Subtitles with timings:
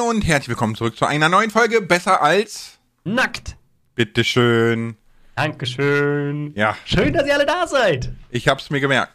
[0.00, 3.56] Moin und herzlich willkommen zurück zu einer neuen Folge Besser als Nackt.
[3.94, 4.96] Bitteschön.
[5.34, 6.54] Dankeschön.
[6.54, 8.10] Ja, Schön, dass ihr alle da seid.
[8.30, 9.12] ich hab's mir gemerkt.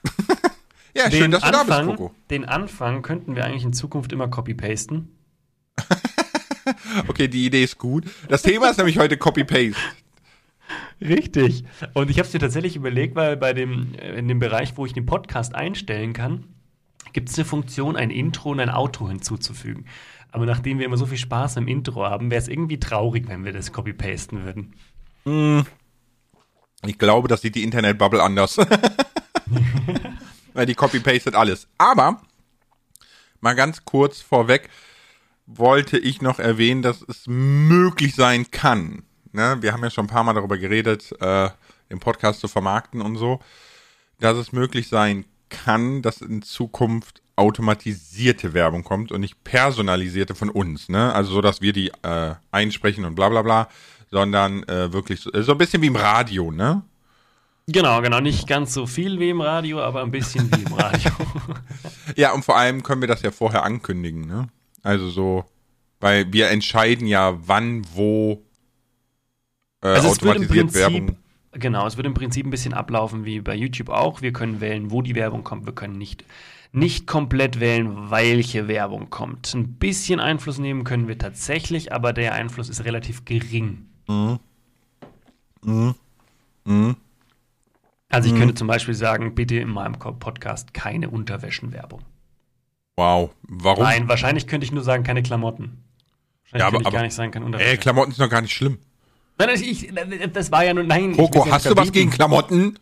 [0.96, 2.16] ja, schön, dass du da bist, Anfang, Coco.
[2.29, 5.10] den Anfang könnten wir eigentlich in Zukunft immer copy-pasten.
[7.08, 8.06] Okay, die Idee ist gut.
[8.28, 9.76] Das Thema ist nämlich heute Copy-Paste.
[11.02, 11.63] Richtig.
[11.94, 14.86] Und ich habe es mir tatsächlich überlegt, weil bei dem, äh, in dem Bereich, wo
[14.86, 16.45] ich den Podcast einstellen kann,
[17.13, 19.86] gibt es eine Funktion, ein Intro und ein Outro hinzuzufügen.
[20.35, 23.45] Aber nachdem wir immer so viel Spaß im Intro haben, wäre es irgendwie traurig, wenn
[23.45, 25.63] wir das copy-pasten würden.
[26.85, 28.58] Ich glaube, das sieht die Internet-Bubble anders.
[30.53, 31.70] Weil die copy-pastet alles.
[31.77, 32.21] Aber,
[33.39, 34.70] mal ganz kurz vorweg,
[35.45, 39.03] wollte ich noch erwähnen, dass es möglich sein kann.
[39.31, 39.59] Ne?
[39.61, 41.49] Wir haben ja schon ein paar Mal darüber geredet, äh,
[41.89, 43.39] den Podcast zu vermarkten und so,
[44.20, 50.50] dass es möglich sein kann, dass in Zukunft automatisierte Werbung kommt und nicht personalisierte von
[50.50, 51.14] uns, ne?
[51.14, 53.67] Also so, dass wir die äh, einsprechen und bla bla bla,
[54.09, 56.81] sondern äh, wirklich so, so ein bisschen wie im Radio, ne?
[57.67, 58.19] Genau, genau.
[58.19, 61.11] Nicht ganz so viel wie im Radio, aber ein bisschen wie im Radio.
[62.16, 64.47] Ja, und vor allem können wir das ja vorher ankündigen, ne?
[64.84, 65.44] Also so,
[66.00, 68.44] weil wir entscheiden ja, wann, wo
[69.81, 71.17] äh, Also automatisiert Werbung.
[71.59, 74.22] Genau, es wird im Prinzip ein bisschen ablaufen wie bei YouTube auch.
[74.22, 75.66] Wir können wählen, wo die Werbung kommt.
[75.66, 76.23] Wir können nicht,
[76.72, 79.53] nicht komplett wählen, welche Werbung kommt.
[79.53, 83.86] Ein bisschen Einfluss nehmen können wir tatsächlich, aber der Einfluss ist relativ gering.
[88.09, 92.02] Also ich könnte zum Beispiel sagen, bitte in meinem Podcast keine Unterwäschenwerbung.
[92.95, 93.84] Wow, warum?
[93.84, 95.84] Nein, wahrscheinlich könnte ich nur sagen, keine Klamotten.
[96.44, 97.78] Wahrscheinlich Ja, aber- könnte ich aber- gar nicht sagen, keine Ey, Unterwäsche.
[97.78, 98.78] Klamotten sind doch gar nicht schlimm.
[99.38, 99.89] Nein, ich,
[100.31, 101.16] das war ja nur, nein.
[101.16, 102.09] Coco, hast du was gegen.
[102.09, 102.80] Klamotten?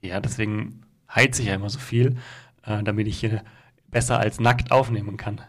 [0.00, 2.16] Ja, deswegen heize ich ja immer so viel,
[2.64, 3.42] äh, damit ich hier
[3.88, 5.40] besser als nackt aufnehmen kann.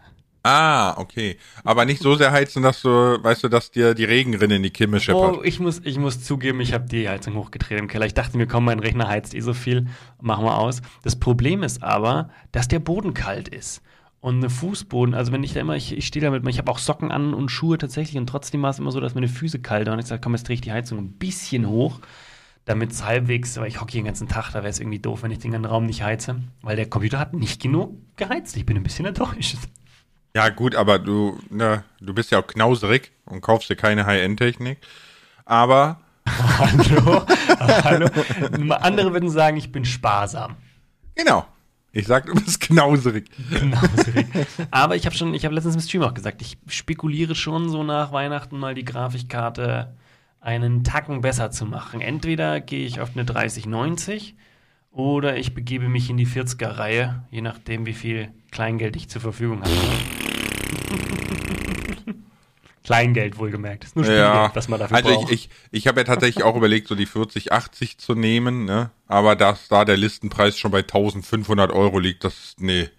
[0.46, 1.38] Ah, okay.
[1.64, 4.70] Aber nicht so sehr heizen, dass du, weißt du, dass dir die Regenrinne in die
[4.70, 5.38] Kimme scheppert.
[5.38, 8.04] Oh, ich muss, ich muss zugeben, ich habe die Heizung hochgedreht im Keller.
[8.04, 9.86] Ich dachte mir, komm, mein Rechner heizt eh so viel,
[10.20, 10.82] machen wir aus.
[11.02, 13.80] Das Problem ist aber, dass der Boden kalt ist.
[14.24, 16.72] Und eine Fußboden, also wenn ich da immer, ich, ich stehe da mit, ich habe
[16.72, 19.58] auch Socken an und Schuhe tatsächlich und trotzdem war es immer so, dass meine Füße
[19.58, 19.98] kalt waren.
[19.98, 22.00] Und ich sage, komm, jetzt drehe ich die Heizung ein bisschen hoch,
[22.64, 25.24] damit es halbwegs, weil ich hocke hier den ganzen Tag, da wäre es irgendwie doof,
[25.24, 28.56] wenn ich den ganzen Raum nicht heize, weil der Computer hat nicht genug geheizt.
[28.56, 29.58] Ich bin ein bisschen enttäuscht.
[30.34, 34.78] Ja, gut, aber du, ne, du bist ja auch knauserig und kaufst dir keine High-End-Technik.
[35.44, 37.26] Aber, Hallo,
[37.60, 38.08] hallo.
[38.70, 40.56] Andere würden sagen, ich bin sparsam.
[41.14, 41.44] genau.
[41.96, 43.30] Ich sag, du bist knauserig.
[43.54, 44.26] Knauserig.
[44.72, 47.84] Aber ich habe schon, ich habe letztens im Stream auch gesagt, ich spekuliere schon so
[47.84, 49.94] nach Weihnachten mal die Grafikkarte
[50.40, 52.00] einen Tacken besser zu machen.
[52.00, 54.34] Entweder gehe ich auf eine 3090
[54.90, 59.60] oder ich begebe mich in die 40er-Reihe, je nachdem, wie viel Kleingeld ich zur Verfügung
[59.62, 59.70] habe.
[62.84, 63.84] Kleingeld wohlgemerkt.
[63.84, 65.32] Ist nur Spielgeld, Ja, was man dafür also braucht.
[65.32, 68.90] ich, ich, ich habe ja tatsächlich auch überlegt, so die 4080 zu nehmen, ne?
[69.08, 72.90] Aber dass da der Listenpreis schon bei 1500 Euro liegt, das, nee,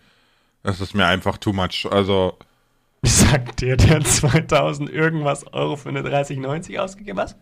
[0.63, 1.87] das ist mir einfach too much.
[1.89, 2.37] Also,
[3.03, 7.37] Sagt dir, der 2000 irgendwas Euro für eine 3090 ausgegeben hast?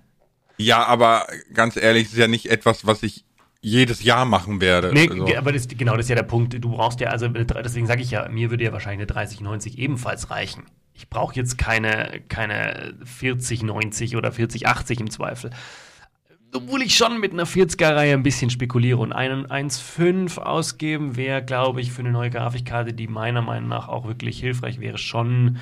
[0.58, 3.26] ja, aber ganz ehrlich, ist ja nicht etwas, was ich
[3.62, 4.92] jedes Jahr machen werde.
[4.94, 6.54] Nee, also, aber das, genau, das ist ja der Punkt.
[6.62, 10.30] Du brauchst ja, also deswegen sage ich ja, mir würde ja wahrscheinlich eine 3090 ebenfalls
[10.30, 10.66] reichen.
[10.94, 15.50] Ich brauche jetzt keine, keine 4090 oder 4080 im Zweifel.
[16.56, 21.82] Obwohl ich schon mit einer 40er-Reihe ein bisschen spekuliere und einen 1.5 ausgeben wäre, glaube
[21.82, 25.58] ich, für eine neue Grafikkarte, die meiner Meinung nach auch wirklich hilfreich wäre, schon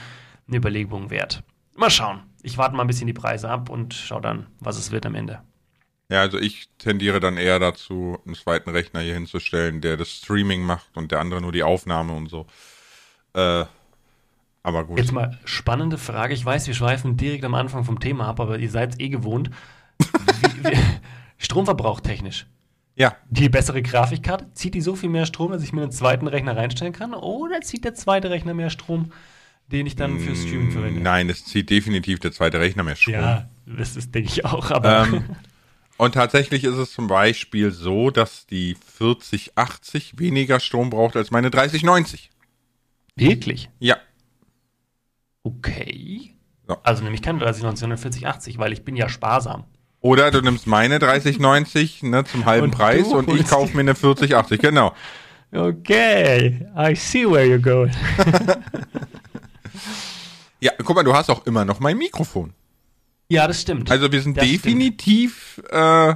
[0.48, 1.44] eine Überlegung wert.
[1.78, 2.24] Mal schauen.
[2.44, 5.16] Ich warte mal ein bisschen die Preise ab und schau dann, was es wird am
[5.16, 5.42] Ende.
[6.10, 10.62] ja, also ich tendiere dann eher dazu, einen zweiten Rechner hier hinzustellen, der das Streaming
[10.62, 12.48] macht und der andere nur die Aufnahme und so.
[13.34, 13.66] Äh,
[14.64, 14.98] aber gut.
[14.98, 16.34] Jetzt mal spannende Frage.
[16.34, 19.50] Ich weiß, wir schweifen direkt am Anfang vom Thema ab, aber ihr seid eh gewohnt.
[20.42, 20.78] Wie, wie,
[21.38, 22.46] Stromverbrauch technisch.
[22.96, 26.28] Ja, Die bessere Grafikkarte, zieht die so viel mehr Strom, dass ich mir einen zweiten
[26.28, 27.14] Rechner reinstellen kann?
[27.14, 29.12] Oder zieht der zweite Rechner mehr Strom,
[29.72, 31.02] den ich dann fürs Streaming verwende?
[31.02, 33.14] nein, es zieht definitiv der zweite Rechner mehr Strom.
[33.14, 35.08] Ja, das ist, denke ich auch, aber.
[35.08, 35.24] Ähm,
[35.98, 41.50] und tatsächlich ist es zum Beispiel so, dass die 4080 weniger Strom braucht als meine
[41.50, 42.30] 3090.
[43.16, 43.70] Wirklich?
[43.80, 43.98] Ja.
[45.44, 46.36] Okay.
[46.68, 46.78] So.
[46.84, 49.66] Also nämlich keine 3090, sondern 4080, weil ich bin ja sparsam.
[50.00, 53.96] Oder du nimmst meine 3090 ne, zum halben Und Preis und ich kaufe mir eine
[53.96, 54.60] 4080.
[54.60, 54.94] Genau.
[55.54, 57.92] Okay, I see where you're going.
[60.62, 62.54] Ja, guck mal, du hast auch immer noch mein Mikrofon.
[63.30, 63.90] Ja, das stimmt.
[63.90, 66.14] Also wir sind Das definitiv äh,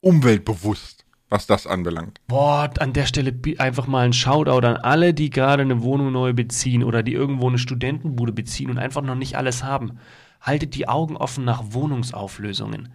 [0.00, 1.03] umweltbewusst,
[1.34, 2.20] was das anbelangt.
[2.28, 6.32] Boah, an der Stelle einfach mal ein Shoutout an alle, die gerade eine Wohnung neu
[6.32, 9.98] beziehen oder die irgendwo eine Studentenbude beziehen und einfach noch nicht alles haben.
[10.40, 12.90] Haltet die Augen offen nach Wohnungsauflösungen.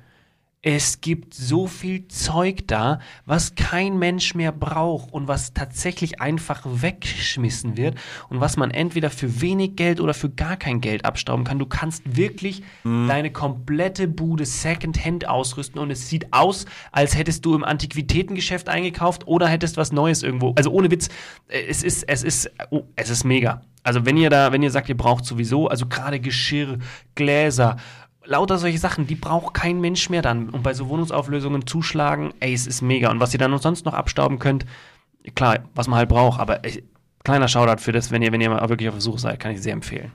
[0.62, 6.64] Es gibt so viel Zeug da, was kein Mensch mehr braucht und was tatsächlich einfach
[6.66, 7.98] weggeschmissen wird
[8.28, 11.60] und was man entweder für wenig Geld oder für gar kein Geld abstauben kann.
[11.60, 13.08] Du kannst wirklich mhm.
[13.08, 19.28] deine komplette Bude Secondhand ausrüsten und es sieht aus, als hättest du im Antiquitätengeschäft eingekauft
[19.28, 20.56] oder hättest was Neues irgendwo.
[20.58, 21.08] Also ohne Witz,
[21.48, 23.62] äh, es ist, es ist, oh, es ist mega.
[23.84, 26.80] Also wenn ihr da, wenn ihr sagt, ihr braucht sowieso, also gerade Geschirr,
[27.16, 27.78] Gläser,
[28.30, 30.50] lauter solche Sachen, die braucht kein Mensch mehr dann.
[30.50, 33.10] Und bei so Wohnungsauflösungen zuschlagen, ey, es ist mega.
[33.10, 34.66] Und was ihr dann sonst noch abstauben könnt,
[35.36, 36.84] klar, was man halt braucht, aber ey,
[37.24, 39.52] kleiner Shoutout für das, wenn ihr, wenn ihr mal wirklich auf der Suche seid, kann
[39.52, 40.12] ich sehr empfehlen.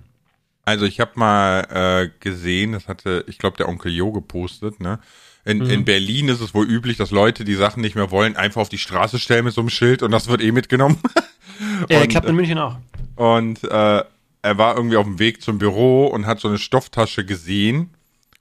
[0.65, 4.99] Also ich habe mal äh, gesehen, das hatte, ich glaube, der Onkel Jo gepostet, ne?
[5.47, 5.69] In, mhm.
[5.69, 8.71] in Berlin ist es wohl üblich, dass Leute, die Sachen nicht mehr wollen, einfach auf
[8.71, 10.99] die Straße stellen mit so einem Schild und das wird eh mitgenommen.
[11.91, 12.79] ja, und, klappt in München auch.
[13.17, 14.05] Und äh,
[14.45, 17.94] er war irgendwie auf dem Weg zum Büro und hat so eine Stofftasche gesehen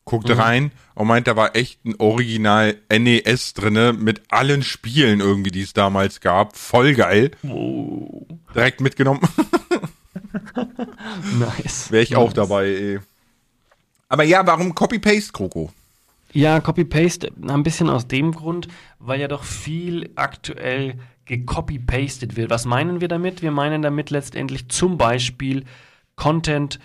[0.05, 0.41] guckte mhm.
[0.41, 5.61] rein und meint, da war echt ein Original NES drinne mit allen Spielen irgendwie, die
[5.61, 6.55] es damals gab.
[6.55, 7.31] Voll geil.
[7.43, 8.25] Oh.
[8.53, 9.21] Direkt mitgenommen.
[11.39, 11.91] nice.
[11.91, 12.19] Wäre ich nice.
[12.19, 12.99] auch dabei, ey.
[14.09, 15.71] Aber ja, warum Copy-Paste, Kroko?
[16.33, 18.67] Ja, Copy-Paste ein bisschen aus dem Grund,
[18.99, 22.49] weil ja doch viel aktuell gecopy-pasted wird.
[22.49, 23.41] Was meinen wir damit?
[23.41, 25.63] Wir meinen damit letztendlich zum Beispiel
[26.15, 26.79] Content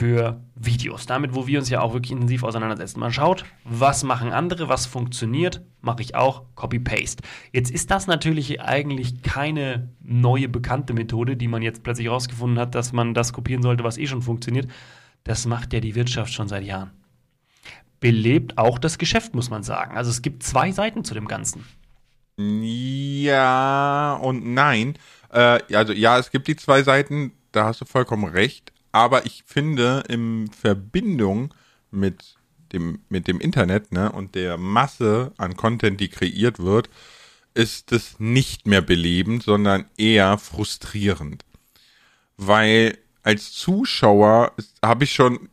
[0.00, 1.04] für Videos.
[1.04, 3.00] Damit, wo wir uns ja auch wirklich intensiv auseinandersetzen.
[3.00, 7.22] Man schaut, was machen andere, was funktioniert, mache ich auch, Copy-Paste.
[7.52, 12.74] Jetzt ist das natürlich eigentlich keine neue bekannte Methode, die man jetzt plötzlich rausgefunden hat,
[12.74, 14.68] dass man das kopieren sollte, was eh schon funktioniert.
[15.22, 16.92] Das macht ja die Wirtschaft schon seit Jahren.
[18.00, 19.98] Belebt auch das Geschäft, muss man sagen.
[19.98, 21.66] Also es gibt zwei Seiten zu dem Ganzen.
[22.38, 24.94] Ja und nein.
[25.30, 29.44] Äh, also ja, es gibt die zwei Seiten, da hast du vollkommen recht aber ich
[29.46, 31.54] finde, in Verbindung
[31.90, 32.34] mit
[32.72, 36.88] dem, mit dem Internet ne, und der Masse an Content, die kreiert wird,
[37.54, 41.44] ist es nicht mehr belebend, sondern eher frustrierend.
[42.36, 44.52] Weil als Zuschauer
[44.84, 45.48] habe ich schon,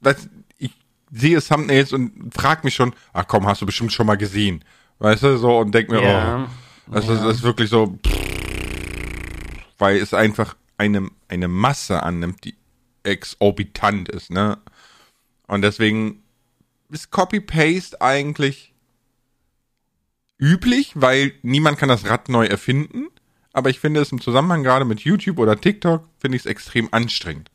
[0.00, 0.28] das,
[0.58, 0.72] ich
[1.10, 4.64] sehe Thumbnails und frage mich schon, ach komm, hast du bestimmt schon mal gesehen.
[4.98, 6.44] Weißt du, so und denk mir, ja.
[6.44, 7.14] oh, das, ja.
[7.14, 7.98] ist, das ist wirklich so,
[9.78, 12.54] weil es einfach eine, eine Masse annimmt, die
[13.06, 14.58] exorbitant ist, ne?
[15.46, 16.22] Und deswegen
[16.90, 18.74] ist Copy-Paste eigentlich
[20.38, 23.06] üblich, weil niemand kann das Rad neu erfinden.
[23.52, 26.88] Aber ich finde es im Zusammenhang gerade mit YouTube oder TikTok, finde ich es extrem
[26.92, 27.50] anstrengend.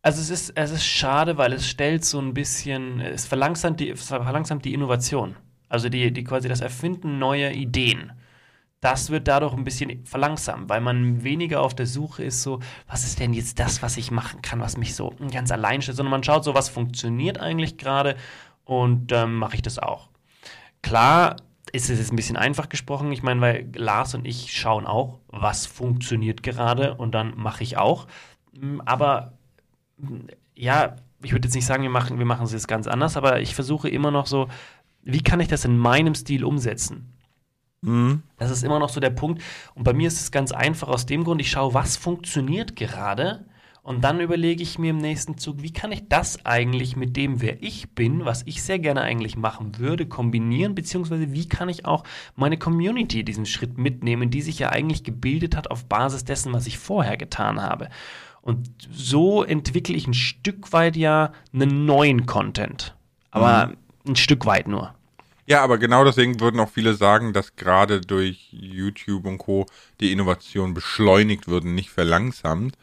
[0.00, 3.94] Also es ist, es ist schade, weil es stellt so ein bisschen, es verlangsamt die,
[3.94, 5.36] verlangsamt die Innovation.
[5.68, 8.12] Also die, die quasi das Erfinden neuer Ideen
[8.82, 12.58] das wird dadurch ein bisschen verlangsamt, weil man weniger auf der Suche ist, so,
[12.88, 15.96] was ist denn jetzt das, was ich machen kann, was mich so ganz allein stellt,
[15.96, 18.16] sondern man schaut so, was funktioniert eigentlich gerade
[18.64, 20.08] und dann ähm, mache ich das auch.
[20.82, 21.36] Klar
[21.70, 25.20] ist es jetzt ein bisschen einfach gesprochen, ich meine, weil Lars und ich schauen auch,
[25.28, 28.08] was funktioniert gerade und dann mache ich auch.
[28.58, 29.34] Hm, aber
[30.56, 33.40] ja, ich würde jetzt nicht sagen, wir machen, wir machen es jetzt ganz anders, aber
[33.40, 34.48] ich versuche immer noch so,
[35.02, 37.11] wie kann ich das in meinem Stil umsetzen?
[37.82, 38.22] Mhm.
[38.38, 39.42] Das ist immer noch so der Punkt.
[39.74, 43.44] Und bei mir ist es ganz einfach aus dem Grund, ich schaue, was funktioniert gerade.
[43.84, 47.40] Und dann überlege ich mir im nächsten Zug, wie kann ich das eigentlich mit dem,
[47.40, 51.84] wer ich bin, was ich sehr gerne eigentlich machen würde, kombinieren, beziehungsweise wie kann ich
[51.84, 52.04] auch
[52.36, 56.68] meine Community diesen Schritt mitnehmen, die sich ja eigentlich gebildet hat auf Basis dessen, was
[56.68, 57.88] ich vorher getan habe.
[58.40, 62.94] Und so entwickle ich ein Stück weit ja einen neuen Content.
[63.32, 64.12] Aber mhm.
[64.12, 64.94] ein Stück weit nur.
[65.46, 69.66] Ja, aber genau deswegen würden auch viele sagen, dass gerade durch YouTube und Co.
[70.00, 72.76] die Innovation beschleunigt würden, nicht verlangsamt,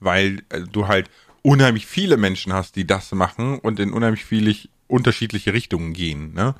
[0.00, 1.10] weil äh, du halt
[1.42, 4.54] unheimlich viele Menschen hast, die das machen und in unheimlich viele
[4.88, 6.32] unterschiedliche Richtungen gehen.
[6.34, 6.54] Ne?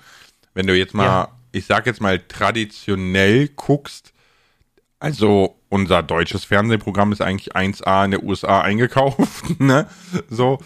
[0.55, 1.29] Wenn du jetzt mal, ja.
[1.53, 4.13] ich sag jetzt mal, traditionell guckst,
[4.99, 9.89] also unser deutsches Fernsehprogramm ist eigentlich 1A in der USA eingekauft, ne?
[10.31, 10.59] So.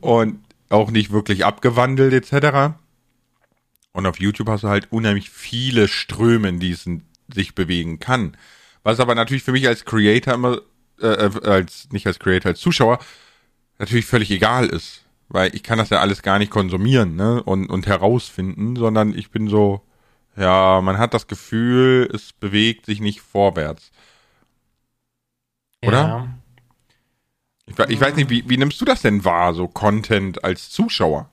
[0.00, 2.76] Und auch nicht wirklich abgewandelt, etc.
[3.96, 8.36] Und auf YouTube hast du halt unheimlich viele Ströme, in diesen sich bewegen kann.
[8.82, 10.60] Was aber natürlich für mich als Creator immer,
[11.00, 12.98] äh, äh, als, nicht als Creator, als Zuschauer,
[13.78, 15.06] natürlich völlig egal ist.
[15.30, 19.30] Weil ich kann das ja alles gar nicht konsumieren, ne, und, und herausfinden, sondern ich
[19.30, 19.80] bin so,
[20.36, 23.92] ja, man hat das Gefühl, es bewegt sich nicht vorwärts.
[25.82, 26.02] Oder?
[26.02, 26.38] Ja.
[27.64, 31.30] Ich, ich weiß nicht, wie, wie nimmst du das denn wahr, so Content als Zuschauer?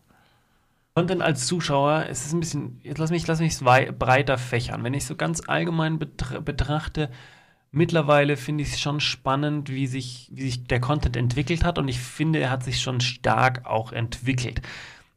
[0.96, 4.84] Content als Zuschauer, es ist ein bisschen, jetzt lass mich, lass mich breiter fächern.
[4.84, 7.10] Wenn ich so ganz allgemein betrachte,
[7.72, 11.88] mittlerweile finde ich es schon spannend, wie sich, wie sich der Content entwickelt hat und
[11.88, 14.62] ich finde, er hat sich schon stark auch entwickelt.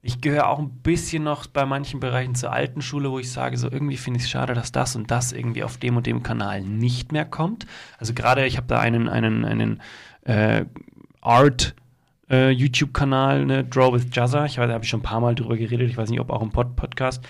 [0.00, 3.58] Ich gehöre auch ein bisschen noch bei manchen Bereichen zur alten Schule, wo ich sage,
[3.58, 6.22] so irgendwie finde ich es schade, dass das und das irgendwie auf dem und dem
[6.22, 7.66] Kanal nicht mehr kommt.
[7.98, 9.82] Also gerade, ich habe da einen, einen, einen
[10.22, 10.64] äh,
[11.20, 11.74] Art
[12.30, 14.46] äh, YouTube-Kanal, ne, Draw with Jazza.
[14.46, 15.88] Ich weiß, da habe ich schon ein paar Mal drüber geredet.
[15.88, 17.22] Ich weiß nicht, ob auch im Pod Podcast.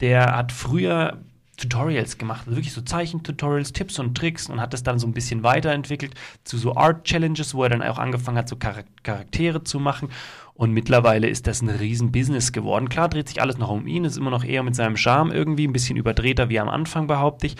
[0.00, 1.18] Der hat früher
[1.58, 5.12] Tutorials gemacht, also wirklich so Zeichentutorials, Tipps und Tricks und hat das dann so ein
[5.12, 6.14] bisschen weiterentwickelt
[6.44, 10.08] zu so Art Challenges, wo er dann auch angefangen hat, so Charaktere zu machen.
[10.54, 12.88] Und mittlerweile ist das ein Riesen-Business geworden.
[12.88, 15.66] Klar dreht sich alles noch um ihn, ist immer noch eher mit seinem Charme irgendwie,
[15.66, 17.56] ein bisschen überdrehter wie am Anfang, behaupte ich.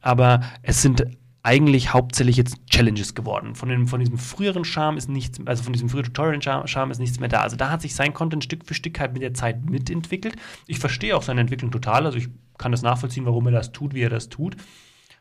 [0.00, 1.04] Aber es sind
[1.42, 3.54] eigentlich hauptsächlich jetzt Challenges geworden.
[3.54, 7.18] Von, dem, von diesem früheren Charme ist nichts, also von diesem früheren Tutorial-Charme ist nichts
[7.18, 7.40] mehr da.
[7.40, 10.36] Also da hat sich sein Content Stück für Stück halt mit der Zeit mitentwickelt.
[10.66, 12.28] Ich verstehe auch seine Entwicklung total, also ich
[12.58, 14.56] kann das nachvollziehen, warum er das tut, wie er das tut.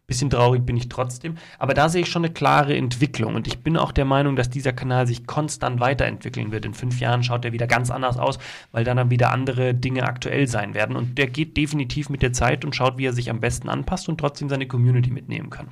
[0.08, 1.36] Bisschen traurig bin ich trotzdem.
[1.60, 3.36] Aber da sehe ich schon eine klare Entwicklung.
[3.36, 6.66] Und ich bin auch der Meinung, dass dieser Kanal sich konstant weiterentwickeln wird.
[6.66, 8.40] In fünf Jahren schaut er wieder ganz anders aus,
[8.72, 10.96] weil dann, dann wieder andere Dinge aktuell sein werden.
[10.96, 14.10] Und der geht definitiv mit der Zeit und schaut, wie er sich am besten anpasst
[14.10, 15.70] und trotzdem seine Community mitnehmen kann.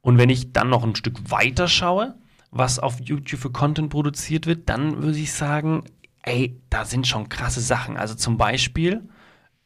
[0.00, 2.14] Und wenn ich dann noch ein Stück weiter schaue,
[2.50, 5.84] was auf YouTube für Content produziert wird, dann würde ich sagen,
[6.22, 7.96] ey, da sind schon krasse Sachen.
[7.96, 9.08] Also zum Beispiel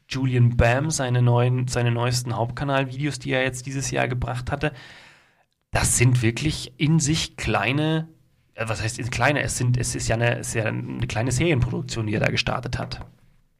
[0.09, 4.73] Julian Bam, seine, neuen, seine neuesten Hauptkanal-Videos, die er jetzt dieses Jahr gebracht hatte,
[5.71, 8.09] das sind wirklich in sich kleine,
[8.55, 11.33] äh, was heißt in kleine, es, sind, es ist ja eine, ist ja eine kleine
[11.33, 13.01] Serienproduktion, die er da gestartet hat.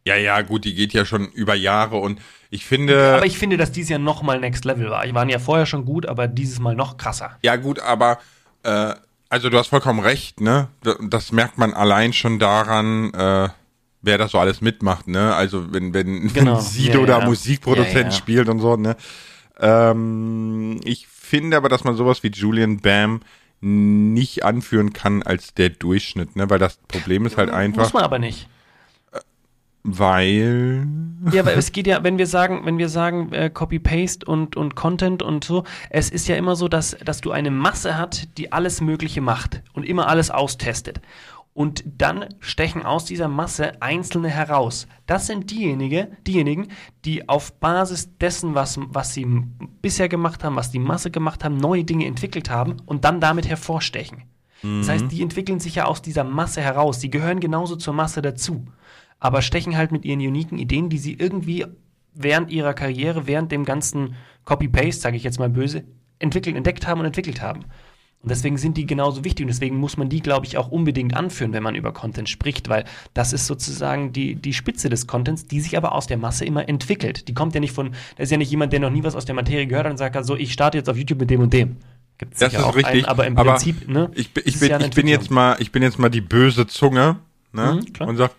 [0.07, 2.21] Ja, ja, gut, die geht ja schon über Jahre und
[2.51, 3.15] ich finde.
[3.17, 5.07] Aber ich finde, dass dieses Jahr nochmal Next Level war.
[5.07, 7.39] Die waren ja vorher schon gut, aber dieses Mal noch krasser.
[7.43, 8.19] Ja, gut, aber
[8.65, 8.95] äh,
[9.31, 10.69] also du hast vollkommen recht, ne?
[11.01, 13.49] Das merkt man allein schon daran, äh,
[14.03, 15.35] wer das so alles mitmacht, ne?
[15.35, 16.57] Also wenn, wenn, genau.
[16.57, 17.25] wenn Sido ja, da ja.
[17.25, 18.11] Musikproduzent ja.
[18.13, 18.97] spielt und so, ne?
[19.59, 23.21] Ähm, ich finde aber, dass man sowas wie Julian Bam
[23.61, 26.51] nicht anführen kann als der Durchschnitt, ne?
[26.51, 27.85] Weil das Problem ist halt einfach.
[27.85, 28.49] Muss man aber nicht.
[29.87, 30.87] Weil.
[31.31, 34.75] Ja, aber es geht ja, wenn wir sagen, wenn wir sagen, äh, Copy-Paste und, und
[34.75, 38.51] Content und so, es ist ja immer so, dass, dass du eine Masse hat, die
[38.51, 41.03] alles Mögliche macht und immer alles austestet.
[41.53, 44.89] Und dann stechen aus dieser Masse Einzelne heraus.
[45.07, 46.69] Das sind diejenigen, diejenigen,
[47.05, 49.27] die auf Basis dessen, was, was sie
[49.83, 53.47] bisher gemacht haben, was die Masse gemacht haben, neue Dinge entwickelt haben und dann damit
[53.47, 54.25] hervorstechen.
[54.63, 54.81] Mhm.
[54.81, 57.01] Das heißt, die entwickeln sich ja aus dieser Masse heraus.
[57.01, 58.67] Sie gehören genauso zur Masse dazu
[59.25, 61.65] aber stechen halt mit ihren uniken Ideen, die sie irgendwie
[62.13, 65.83] während ihrer Karriere, während dem ganzen Copy-Paste, sage ich jetzt mal böse,
[66.19, 67.63] entwickelt, entdeckt haben und entwickelt haben.
[68.21, 71.17] Und deswegen sind die genauso wichtig und deswegen muss man die, glaube ich, auch unbedingt
[71.17, 75.47] anführen, wenn man über Content spricht, weil das ist sozusagen die, die Spitze des Contents,
[75.47, 77.27] die sich aber aus der Masse immer entwickelt.
[77.27, 79.25] Die kommt ja nicht von, da ist ja nicht jemand, der noch nie was aus
[79.25, 81.51] der Materie gehört hat und sagt, so, ich starte jetzt auf YouTube mit dem und
[81.51, 81.79] dem.
[82.19, 84.11] Gibt's das ist auch richtig, einen, aber im aber Prinzip, ne?
[84.15, 87.17] Ich, ich, bin, ja ich bin jetzt mal, ich bin jetzt mal die böse Zunge,
[87.53, 87.81] ne?
[87.81, 88.33] Mhm, und sag,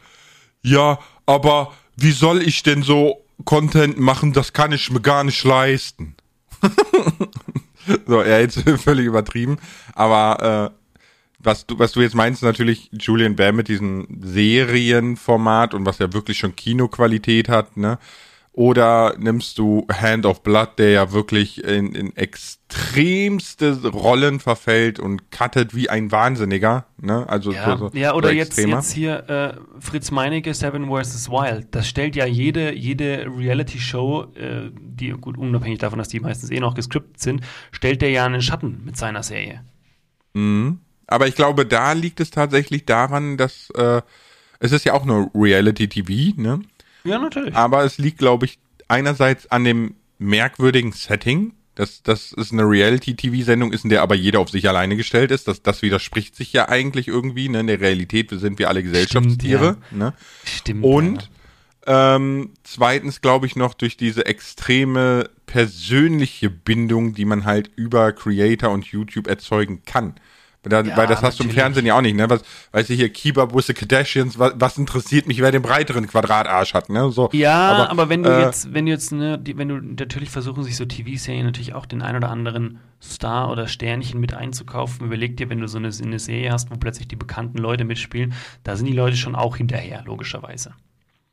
[0.66, 5.44] ja, aber wie soll ich denn so Content machen, das kann ich mir gar nicht
[5.44, 6.16] leisten.
[8.08, 9.58] so, ja, jetzt völlig übertrieben.
[9.94, 10.96] Aber äh,
[11.38, 16.12] was du, was du jetzt meinst, natürlich Julian Bam mit diesem Serienformat und was ja
[16.14, 18.00] wirklich schon Kinoqualität hat, ne?
[18.58, 25.30] Oder nimmst du Hand of Blood, der ja wirklich in, in extremste Rollen verfällt und
[25.30, 26.86] cuttet wie ein Wahnsinniger.
[26.96, 27.28] Ne?
[27.28, 31.30] Also ja, so, so, ja oder so jetzt, jetzt hier äh, Fritz Meinecke, Seven vs.
[31.30, 31.68] Wild.
[31.72, 36.62] Das stellt ja jede, jede Reality-Show, äh, die gut unabhängig davon, dass die meistens eh
[36.62, 37.42] noch gescriptet sind,
[37.74, 39.66] stellt der ja einen Schatten mit seiner Serie.
[40.34, 40.80] Mhm.
[41.08, 44.02] Aber ich glaube, da liegt es tatsächlich daran, dass äh,
[44.60, 46.62] es ist ja auch nur Reality-TV, ne?
[47.06, 47.56] Ja, natürlich.
[47.56, 53.74] Aber es liegt, glaube ich, einerseits an dem merkwürdigen Setting, dass das ist eine Reality-TV-Sendung
[53.74, 55.48] ist, in der aber jeder auf sich alleine gestellt ist.
[55.48, 57.50] Das, das widerspricht sich ja eigentlich irgendwie.
[57.50, 57.60] Ne?
[57.60, 59.78] In der Realität sind wir alle Gesellschaftstiere.
[59.88, 59.98] Stimmt, ja.
[59.98, 60.14] ne?
[60.46, 60.84] Stimmt.
[60.84, 61.30] Und
[61.86, 62.16] ja.
[62.16, 68.72] ähm, zweitens glaube ich noch durch diese extreme persönliche Bindung, die man halt über Creator
[68.72, 70.16] und YouTube erzeugen kann.
[70.70, 72.30] Da, ja, weil das hast du im Fernsehen ja auch nicht, ne?
[72.30, 72.42] Was,
[72.72, 76.08] weißt du hier, Keep Up with the Kardashians, was, was interessiert mich, wer den breiteren
[76.08, 77.12] Quadratarsch hat, ne?
[77.12, 79.78] So, ja, aber, aber wenn du äh, jetzt, wenn du jetzt, ne, die, wenn du
[79.78, 84.34] natürlich versuchen, sich so TV-Serien natürlich auch den ein oder anderen Star oder Sternchen mit
[84.34, 87.84] einzukaufen, überleg dir, wenn du so eine, eine Serie hast, wo plötzlich die bekannten Leute
[87.84, 90.74] mitspielen, da sind die Leute schon auch hinterher, logischerweise.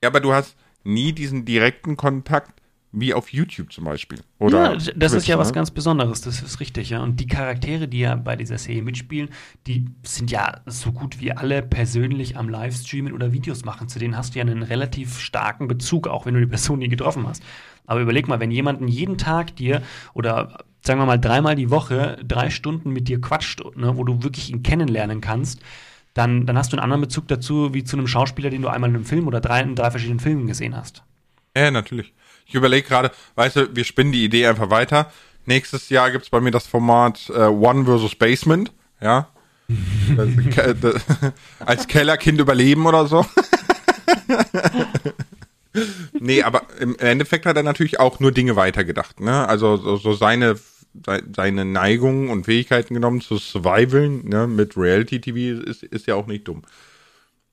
[0.03, 2.62] Ja, aber du hast nie diesen direkten Kontakt
[2.93, 4.21] wie auf YouTube zum Beispiel.
[4.39, 5.55] Oder ja, das Twitch, ist ja was ne?
[5.55, 7.03] ganz Besonderes, das ist richtig, ja.
[7.03, 9.31] Und die Charaktere, die ja bei dieser Serie mitspielen,
[9.67, 13.89] die sind ja so gut wie alle persönlich am Livestreamen oder Videos machen.
[13.89, 16.89] Zu denen hast du ja einen relativ starken Bezug, auch wenn du die Person nie
[16.89, 17.43] getroffen hast.
[17.87, 19.83] Aber überleg mal, wenn jemanden jeden Tag dir
[20.13, 24.23] oder sagen wir mal dreimal die Woche drei Stunden mit dir quatscht, ne, wo du
[24.23, 25.61] wirklich ihn kennenlernen kannst,
[26.15, 28.91] dann, dann hast du einen anderen Bezug dazu, wie zu einem Schauspieler, den du einmal
[28.91, 31.03] in einem Film oder drei, in drei verschiedenen Filmen gesehen hast.
[31.57, 32.13] Ja, natürlich.
[32.47, 35.11] Ich überlege gerade, weißt du, wir spinnen die Idee einfach weiter.
[35.47, 39.29] Nächstes Jahr gibt's bei mir das Format äh, One versus Basement, ja.
[40.17, 41.03] Das- das-
[41.61, 43.25] Als Kellerkind überleben oder so.
[46.21, 49.49] nee, aber im Endeffekt hat er natürlich auch nur Dinge weitergedacht, ne?
[49.49, 50.57] Also so, so seine
[51.07, 56.15] sei- seine Neigungen und Fähigkeiten genommen zu survivalen, ne, mit Reality TV ist, ist ja
[56.15, 56.63] auch nicht dumm.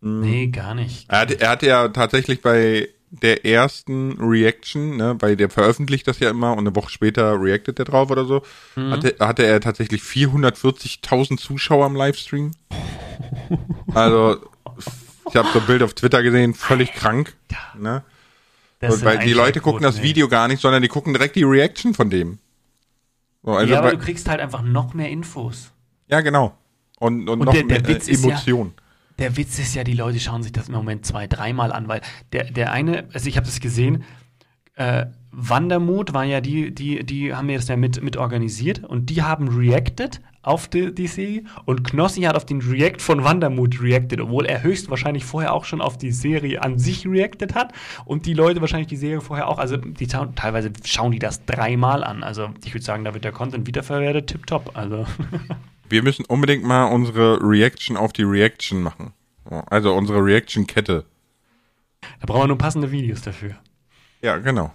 [0.02, 1.10] Nee, gar nicht.
[1.10, 6.20] Er hat, er hat ja tatsächlich bei der ersten Reaction, ne, weil der veröffentlicht das
[6.20, 8.44] ja immer und eine Woche später reactet er drauf oder so,
[8.76, 12.52] hatte, hatte er tatsächlich 440.000 Zuschauer im Livestream.
[13.94, 14.38] Also,
[15.30, 17.36] ich habe so ein Bild auf Twitter gesehen, völlig krank.
[17.78, 18.04] Ne?
[18.80, 20.04] Weil die Leute gucken das ey.
[20.04, 22.40] Video gar nicht, sondern die gucken direkt die Reaction von dem.
[23.44, 25.72] So, also ja, aber du kriegst halt einfach noch mehr Infos.
[26.08, 26.56] ja, genau.
[27.00, 28.74] Und, und, Und noch der- der mehr Witz äh, ist ja- Emotion.
[29.20, 32.02] Der Witz ist ja, die Leute schauen sich das im Moment zwei, dreimal an, weil
[32.32, 34.04] der, der eine, also ich habe das gesehen,
[34.76, 39.10] äh, Wandermut war ja die, die, die haben mir das ja mit, mit organisiert und
[39.10, 43.82] die haben reacted auf die, die Serie und Knossi hat auf den React von Wandermut
[43.82, 47.74] reacted, obwohl er höchstwahrscheinlich vorher auch schon auf die Serie an sich reacted hat
[48.06, 52.04] und die Leute wahrscheinlich die Serie vorher auch, also die teilweise schauen die das dreimal
[52.06, 52.24] an.
[52.24, 54.72] Also ich würde sagen, da wird der Content wiederverwertet, tipptopp.
[54.76, 55.06] Also
[55.90, 59.14] Wir müssen unbedingt mal unsere Reaction auf die Reaction machen.
[59.50, 61.06] So, Also unsere Reaction-Kette.
[62.02, 63.56] da brauchen wir nur passende Videos dafür.
[64.22, 64.74] Ja, genau.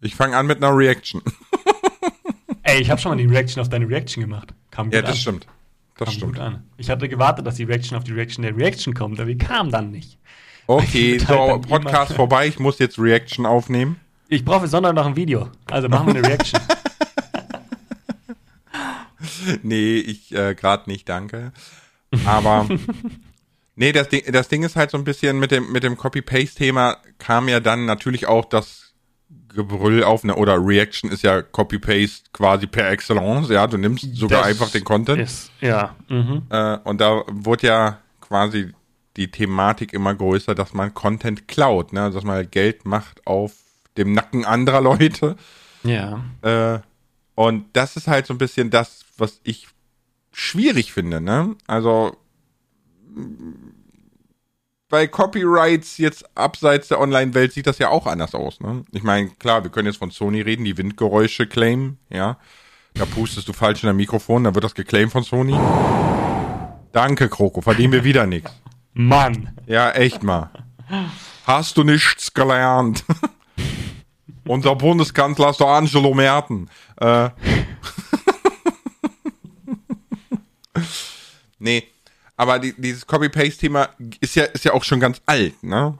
[0.00, 1.22] Ich fange an mit einer Reaction.
[2.62, 4.52] Ey, ich habe schon mal die Reaction auf deine Reaction gemacht.
[4.70, 5.06] Kam gut Ja, an.
[5.06, 5.46] das stimmt.
[5.96, 6.32] Das Kam stimmt.
[6.34, 6.64] gut an.
[6.76, 9.70] Ich hatte gewartet, dass die Reaction auf die Reaction der Reaction kommt, aber die kam
[9.70, 10.18] dann nicht.
[10.66, 12.46] Okay, halt so, dann Podcast immer- vorbei.
[12.48, 14.00] Ich muss jetzt Reaction aufnehmen.
[14.28, 15.48] Ich brauche Sonntag noch ein Video.
[15.70, 16.60] Also machen wir eine Reaction.
[19.62, 21.52] Nee, ich äh, gerade nicht, danke.
[22.24, 22.68] Aber
[23.76, 26.98] nee, das Ding, das Ding ist halt so ein bisschen mit dem mit dem Copy-Paste-Thema
[27.18, 28.94] kam ja dann natürlich auch das
[29.54, 33.48] Gebrüll auf ne oder Reaction ist ja Copy-Paste quasi per excellence.
[33.48, 35.22] Ja, du nimmst sogar Das einfach den Content.
[35.22, 35.96] Ist, ja.
[36.08, 36.42] Mhm.
[36.50, 38.72] Äh, und da wurde ja quasi
[39.16, 42.10] die Thematik immer größer, dass man Content klaut, ne?
[42.10, 43.52] dass man halt Geld macht auf
[43.96, 45.36] dem Nacken anderer Leute.
[45.82, 46.22] Ja.
[46.42, 46.80] Äh,
[47.34, 49.68] und das ist halt so ein bisschen das, was ich
[50.32, 51.56] schwierig finde, ne?
[51.66, 52.16] Also
[54.88, 58.84] bei Copyrights jetzt abseits der Online-Welt sieht das ja auch anders aus, ne?
[58.92, 62.38] Ich meine, klar, wir können jetzt von Sony reden, die Windgeräusche claimen, ja.
[62.94, 65.58] Da pustest du falsch in der Mikrofon, dann wird das geclaimt von Sony.
[66.92, 68.50] Danke, Kroko, verdienen wir wieder nichts.
[68.94, 69.58] Mann.
[69.66, 70.50] Ja, echt mal.
[71.44, 73.04] Hast du nichts gelernt?
[74.48, 76.70] Unser Bundeskanzler ist Angelo Merten.
[77.00, 77.30] Äh.
[81.66, 81.82] Nee,
[82.36, 83.88] aber die, dieses Copy-Paste-Thema
[84.20, 85.98] ist ja, ist ja auch schon ganz alt, ne?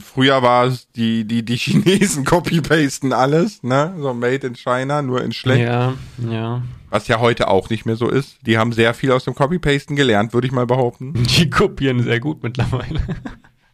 [0.00, 3.94] Früher war es, die, die, die Chinesen copy-pasten alles, ne?
[4.00, 5.62] So made in China, nur in schlecht.
[5.68, 5.94] Ja,
[6.30, 6.62] ja.
[6.88, 8.36] Was ja heute auch nicht mehr so ist.
[8.46, 11.12] Die haben sehr viel aus dem Copy-Pasten gelernt, würde ich mal behaupten.
[11.36, 13.00] Die kopieren sehr gut mittlerweile.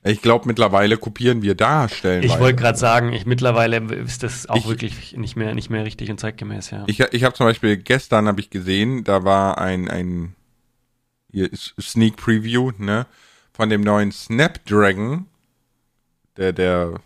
[0.04, 2.22] Ich glaube, mittlerweile kopieren wir darstellen.
[2.24, 5.84] Ich wollte gerade sagen, ich mittlerweile ist das auch Ich- wirklich nicht mehr, nicht mehr
[5.84, 6.82] richtig und zeitgemäß, ja.
[6.86, 10.34] Ich, ich habe zum Beispiel gestern habe ich gesehen, da war ein ein
[11.30, 13.06] hier ist Sneak Preview ne
[13.52, 15.26] von dem neuen Snapdragon,
[16.36, 17.00] der der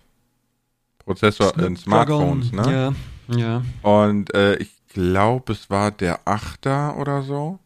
[0.99, 2.95] Prozessor in Smartphones, ne?
[3.29, 3.63] Ja, ja.
[3.83, 7.59] Und äh, ich glaube, es war der Achter oder so.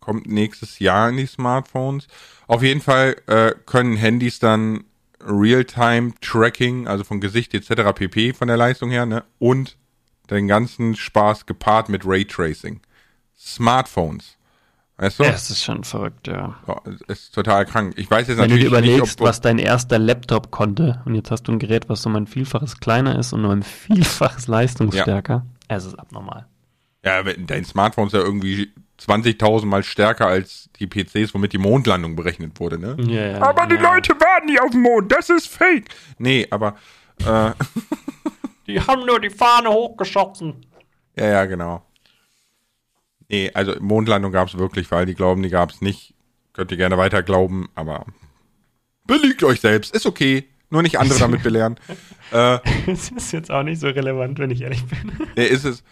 [0.00, 2.06] Kommt nächstes Jahr in die Smartphones.
[2.46, 4.84] Auf jeden Fall äh, können Handys dann
[5.20, 7.92] Real-Time-Tracking, also von Gesicht etc.
[7.94, 8.32] pp.
[8.32, 9.24] von der Leistung her, ne?
[9.38, 9.76] Und
[10.30, 12.80] den ganzen Spaß gepaart mit Raytracing.
[13.36, 14.37] Smartphones.
[14.98, 15.24] Weißt du?
[15.24, 16.56] Ja, es ist schon verrückt, ja.
[16.66, 17.94] Ja, ist total krank.
[17.96, 21.02] Ich weiß jetzt Wenn du dir natürlich überlegst, nicht, ob, was dein erster Laptop konnte
[21.04, 23.52] und jetzt hast du ein Gerät, was so um ein Vielfaches kleiner ist und nur
[23.52, 26.46] ein Vielfaches leistungsstärker, es ist abnormal.
[27.04, 32.16] Ja, dein Smartphone ist ja irgendwie 20.000 Mal stärker als die PCs, womit die Mondlandung
[32.16, 32.96] berechnet wurde, ne?
[33.06, 33.94] Ja, ja, Aber die ja.
[33.94, 35.84] Leute waren nie auf dem Mond, das ist fake.
[36.18, 36.74] Nee, aber
[37.24, 37.52] äh,
[38.66, 40.66] Die haben nur die Fahne hochgeschossen.
[41.16, 41.82] ja, ja, genau.
[43.28, 46.14] Nee, also Mondlandung gab es wirklich, weil die glauben, die gab es nicht.
[46.54, 48.06] Könnt ihr gerne weiter glauben, aber
[49.06, 50.44] belügt euch selbst, ist okay.
[50.70, 51.78] nur nicht andere damit belehren.
[52.30, 55.12] Äh, das ist jetzt auch nicht so relevant, wenn ich ehrlich bin.
[55.34, 55.82] Nee, ist es,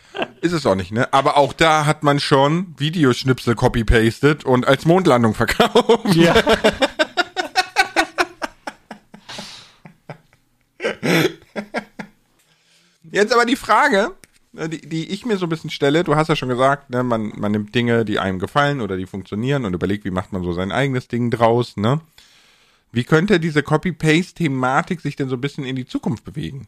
[0.42, 1.11] ist es auch nicht, ne?
[1.14, 6.14] Aber auch da hat man schon Videoschnipsel copy-pasted und als Mondlandung verkauft.
[6.14, 6.35] Ja.
[13.11, 14.11] Jetzt aber die Frage,
[14.57, 17.33] die, die ich mir so ein bisschen stelle, du hast ja schon gesagt, ne, man,
[17.37, 20.53] man nimmt Dinge, die einem gefallen oder die funktionieren und überlegt, wie macht man so
[20.53, 22.01] sein eigenes Ding draus, ne?
[22.92, 26.66] Wie könnte diese Copy-Paste-Thematik sich denn so ein bisschen in die Zukunft bewegen?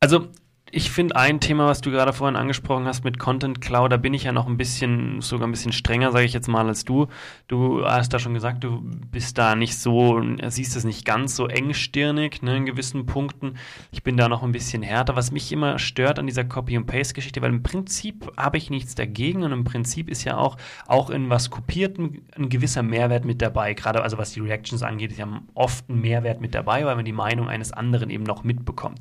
[0.00, 0.28] Also
[0.74, 4.14] ich finde ein Thema, was du gerade vorhin angesprochen hast mit Content Cloud, da bin
[4.14, 7.08] ich ja noch ein bisschen, sogar ein bisschen strenger, sage ich jetzt mal, als du.
[7.46, 8.80] Du hast da schon gesagt, du
[9.10, 13.58] bist da nicht so, siehst es nicht ganz so engstirnig ne, in gewissen Punkten.
[13.90, 16.86] Ich bin da noch ein bisschen härter, was mich immer stört an dieser Copy- and
[16.86, 20.56] Paste-Geschichte, weil im Prinzip habe ich nichts dagegen und im Prinzip ist ja auch,
[20.86, 23.74] auch in was Kopierten ein gewisser Mehrwert mit dabei.
[23.74, 27.04] Gerade also was die Reactions angeht, ist ja oft ein Mehrwert mit dabei, weil man
[27.04, 29.00] die Meinung eines anderen eben noch mitbekommt.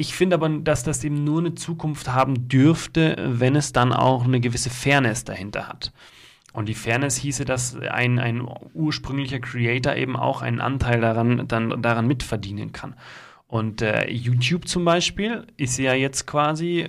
[0.00, 4.24] Ich finde aber, dass das eben nur eine Zukunft haben dürfte, wenn es dann auch
[4.24, 5.92] eine gewisse Fairness dahinter hat.
[6.52, 11.82] Und die Fairness hieße, dass ein, ein ursprünglicher Creator eben auch einen Anteil daran, dann,
[11.82, 12.94] daran mitverdienen kann.
[13.48, 16.86] Und äh, YouTube zum Beispiel ist ja jetzt quasi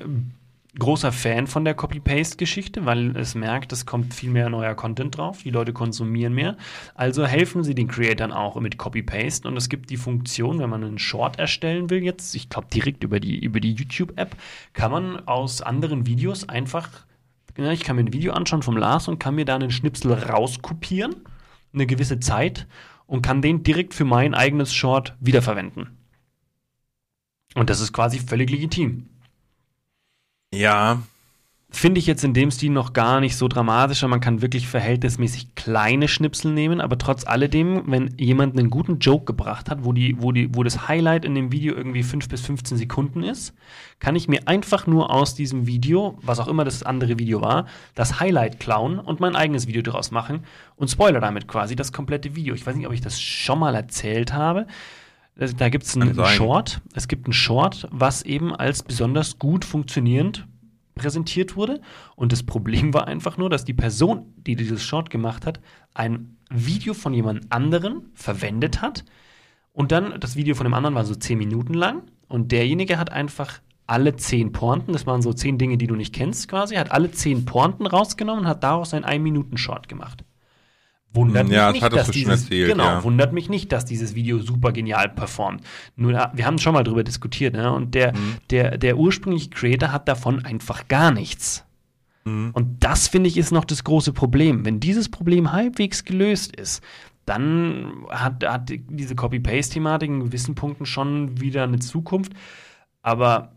[0.77, 5.41] großer Fan von der Copy-Paste-Geschichte, weil es merkt, es kommt viel mehr neuer Content drauf,
[5.43, 6.57] die Leute konsumieren mehr.
[6.93, 10.83] Also helfen sie den Creatoren auch mit Copy-Paste und es gibt die Funktion, wenn man
[10.83, 14.35] einen Short erstellen will, jetzt, ich glaube direkt über die, über die YouTube-App,
[14.73, 16.89] kann man aus anderen Videos einfach,
[17.57, 21.15] ich kann mir ein Video anschauen vom Lars und kann mir da einen Schnipsel rauskopieren,
[21.73, 22.67] eine gewisse Zeit
[23.07, 25.97] und kann den direkt für mein eigenes Short wiederverwenden.
[27.55, 29.07] Und das ist quasi völlig legitim.
[30.53, 31.01] Ja.
[31.71, 35.53] Finde ich jetzt in dem Stil noch gar nicht so dramatisch, man kann wirklich verhältnismäßig
[35.53, 40.15] kleine Schnipsel nehmen, aber trotz alledem, wenn jemand einen guten Joke gebracht hat, wo, die,
[40.19, 43.53] wo, die, wo das Highlight in dem Video irgendwie 5 bis 15 Sekunden ist,
[43.99, 47.67] kann ich mir einfach nur aus diesem Video, was auch immer das andere Video war,
[47.93, 52.35] das Highlight klauen und mein eigenes Video daraus machen und spoiler damit quasi das komplette
[52.35, 52.55] Video.
[52.55, 54.65] Ich weiß nicht, ob ich das schon mal erzählt habe.
[55.39, 56.81] Da gibt es einen Short.
[56.93, 60.45] Es gibt einen Short, was eben als besonders gut funktionierend
[60.95, 61.79] präsentiert wurde.
[62.17, 65.61] Und das Problem war einfach nur, dass die Person, die dieses Short gemacht hat,
[65.93, 69.05] ein Video von jemand anderen verwendet hat.
[69.71, 72.03] Und dann, das Video von dem anderen war so zehn Minuten lang.
[72.27, 76.13] Und derjenige hat einfach alle zehn Pointen, das waren so zehn Dinge, die du nicht
[76.13, 80.23] kennst quasi, hat alle zehn Pointen rausgenommen und hat daraus ein Ein-Minuten-Short gemacht.
[81.11, 83.03] Wundert ja, mich nicht, dass dieses, erzählt, genau, ja.
[83.03, 85.63] wundert mich nicht, dass dieses Video super genial performt.
[85.95, 87.71] Nur, wir haben schon mal drüber diskutiert, ne?
[87.71, 88.37] Und der, mhm.
[88.51, 91.65] der, der ursprüngliche Creator hat davon einfach gar nichts.
[92.25, 92.51] Mhm.
[92.53, 94.65] Und das finde ich ist noch das große Problem.
[94.65, 96.83] Wenn dieses Problem halbwegs gelöst ist,
[97.25, 102.33] dann hat, hat diese Copy-Paste-Thematik in gewissen Punkten schon wieder eine Zukunft.
[103.01, 103.53] Aber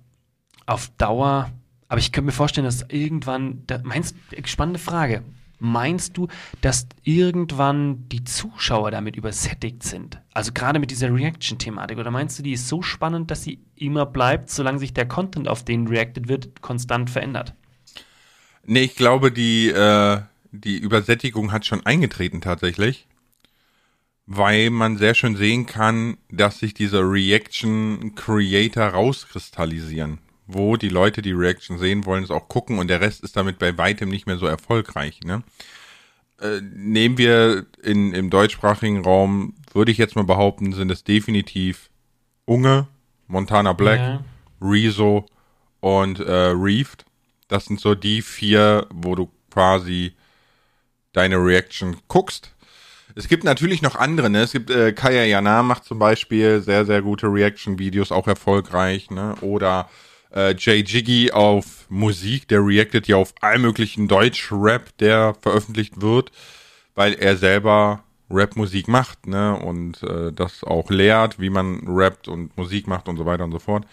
[0.67, 1.51] auf Dauer,
[1.89, 5.23] aber ich könnte mir vorstellen, dass irgendwann, da, meinst, spannende Frage,
[5.65, 6.27] Meinst du,
[6.61, 10.21] dass irgendwann die Zuschauer damit übersättigt sind?
[10.33, 11.99] Also gerade mit dieser Reaction-Thematik.
[11.99, 15.47] Oder meinst du, die ist so spannend, dass sie immer bleibt, solange sich der Content,
[15.47, 17.55] auf den reacted wird, konstant verändert?
[18.65, 23.07] Nee, ich glaube, die, äh, die Übersättigung hat schon eingetreten tatsächlich.
[24.27, 30.19] Weil man sehr schön sehen kann, dass sich diese Reaction-Creator rauskristallisieren
[30.55, 33.59] wo die Leute die Reaction sehen wollen, es auch gucken und der Rest ist damit
[33.59, 35.21] bei weitem nicht mehr so erfolgreich.
[35.25, 35.43] Ne?
[36.41, 41.91] Äh, nehmen wir in, im deutschsprachigen Raum, würde ich jetzt mal behaupten, sind es definitiv
[42.45, 42.89] Unge,
[43.29, 44.25] Montana Black, ja.
[44.61, 45.27] Rezo
[45.81, 47.05] und äh, Reefed.
[47.49, 50.15] Das sind so die vier, wo du quasi
[51.13, 52.55] deine Reaction guckst.
[53.15, 54.43] Es gibt natürlich noch andere, ne?
[54.43, 59.35] Es gibt äh, Kaya Jana macht zum Beispiel sehr, sehr gute Reaction-Videos, auch erfolgreich, ne?
[59.43, 59.91] Oder
[60.35, 66.33] äh, Jay Jiggy auf Musik, der reactet ja auf all möglichen Deutsch-Rap, der veröffentlicht wird,
[66.95, 72.57] weil er selber Rap-Musik macht, ne, und äh, das auch lehrt, wie man rappt und
[72.57, 73.87] Musik macht und so weiter und so fort.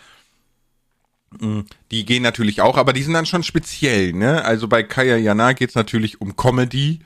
[1.40, 4.44] Mm, die gehen natürlich auch, aber die sind dann schon speziell, ne?
[4.46, 7.00] Also bei Kaya Jana geht's natürlich um Comedy,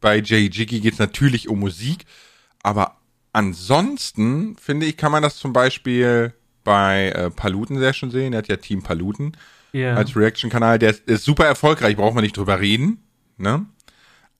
[0.00, 2.06] bei Jay Jiggy geht's natürlich um Musik,
[2.62, 2.96] aber
[3.32, 6.32] ansonsten, finde ich, kann man das zum Beispiel
[6.68, 8.34] bei äh, Paluten sehr schön sehen.
[8.34, 9.32] Er hat ja Team Paluten
[9.72, 9.96] yeah.
[9.96, 10.78] als Reaction-Kanal.
[10.78, 12.98] Der ist, ist, super erfolgreich, braucht man nicht drüber reden.
[13.38, 13.64] Ne?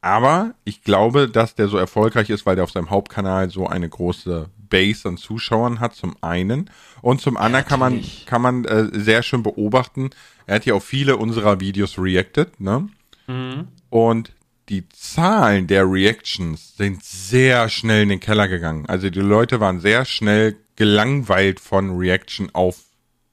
[0.03, 3.88] Aber ich glaube, dass der so erfolgreich ist, weil der auf seinem Hauptkanal so eine
[3.88, 6.71] große Base an Zuschauern hat, zum einen.
[7.01, 10.11] Und zum anderen kann man, kann man äh, sehr schön beobachten,
[10.47, 12.91] er hat ja auf viele unserer Videos reacted, ne?
[13.27, 13.69] Mhm.
[13.88, 14.33] Und
[14.69, 18.85] die Zahlen der Reactions sind sehr schnell in den Keller gegangen.
[18.85, 22.79] Also die Leute waren sehr schnell gelangweilt von Reaction auf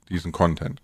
[0.10, 0.82] diesen Content.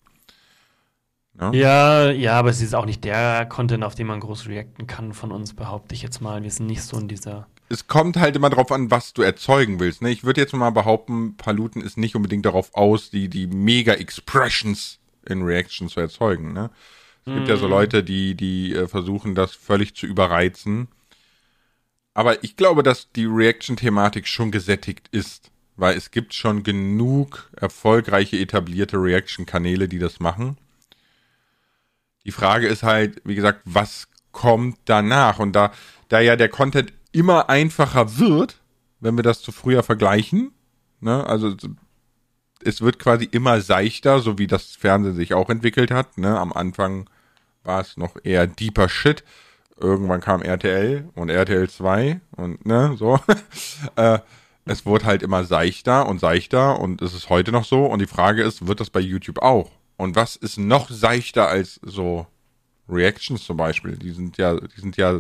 [1.39, 1.52] Ja?
[1.54, 5.13] ja, ja, aber es ist auch nicht der Content, auf den man groß reacten kann
[5.13, 6.43] von uns, behaupte ich jetzt mal.
[6.43, 7.47] Wir sind nicht so in dieser.
[7.69, 10.04] Es kommt halt immer darauf an, was du erzeugen willst.
[10.04, 10.12] Ne?
[10.12, 15.41] Ich würde jetzt mal behaupten, Paluten ist nicht unbedingt darauf aus, die, die Mega-Expressions in
[15.41, 16.54] Reaction zu erzeugen.
[16.54, 16.69] Ne?
[17.26, 17.71] Es gibt ja so mhm.
[17.71, 20.89] Leute, die, die äh, versuchen, das völlig zu überreizen.
[22.13, 28.38] Aber ich glaube, dass die Reaction-Thematik schon gesättigt ist, weil es gibt schon genug erfolgreiche
[28.38, 30.57] etablierte Reaction-Kanäle, die das machen.
[32.25, 35.39] Die Frage ist halt, wie gesagt, was kommt danach?
[35.39, 35.71] Und da,
[36.10, 38.57] da ja der Content immer einfacher wird,
[38.99, 40.51] wenn wir das zu früher vergleichen,
[40.99, 41.55] ne, also
[42.63, 46.17] es wird quasi immer seichter, so wie das Fernsehen sich auch entwickelt hat.
[46.17, 46.39] Ne?
[46.39, 47.10] Am Anfang
[47.63, 49.23] war es noch eher deeper Shit.
[49.77, 53.19] Irgendwann kam RTL und RTL 2 und ne, so.
[53.95, 54.19] äh,
[54.65, 57.86] es wurde halt immer seichter und seichter und es ist heute noch so.
[57.86, 59.71] Und die Frage ist, wird das bei YouTube auch?
[59.97, 62.28] Und was ist noch seichter als so
[62.88, 63.97] Reactions zum Beispiel?
[63.97, 65.19] Die sind ja, die sind ja.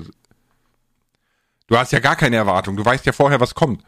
[1.67, 2.75] Du hast ja gar keine Erwartung.
[2.75, 3.83] Du weißt ja vorher, was kommt.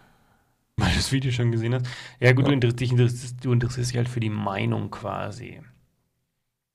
[0.77, 1.85] Weil du das Video schon gesehen hast.
[2.19, 2.49] Ja, gut, ja.
[2.49, 5.61] Du, interessierst, du interessierst dich halt für die Meinung quasi.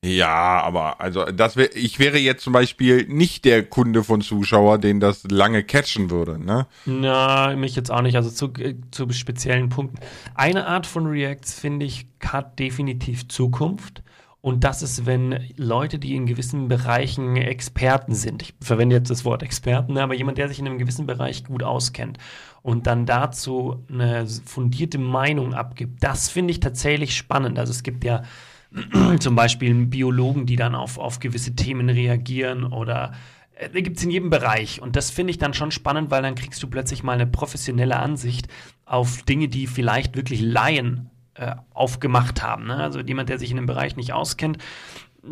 [0.05, 4.79] Ja, aber also das wär, ich wäre jetzt zum Beispiel nicht der Kunde von Zuschauer,
[4.79, 6.69] den das lange catchen würde, ne?
[6.87, 8.15] Na, mich jetzt auch nicht.
[8.15, 9.99] Also zu, äh, zu speziellen Punkten.
[10.37, 14.05] Eine Art von Reacts, finde ich, hat definitiv Zukunft.
[14.41, 19.25] Und das ist, wenn Leute, die in gewissen Bereichen Experten sind, ich verwende jetzt das
[19.25, 22.19] Wort Experten, ne, aber jemand, der sich in einem gewissen Bereich gut auskennt
[22.63, 27.59] und dann dazu eine fundierte Meinung abgibt, das finde ich tatsächlich spannend.
[27.59, 28.23] Also es gibt ja
[29.21, 33.13] zum Beispiel Biologen, die dann auf, auf gewisse Themen reagieren oder
[33.55, 34.81] äh, gibt es in jedem Bereich.
[34.81, 37.97] Und das finde ich dann schon spannend, weil dann kriegst du plötzlich mal eine professionelle
[37.97, 38.49] Ansicht
[38.85, 42.67] auf Dinge, die vielleicht wirklich Laien äh, aufgemacht haben.
[42.67, 42.77] Ne?
[42.77, 44.59] Also jemand, der sich in dem Bereich nicht auskennt,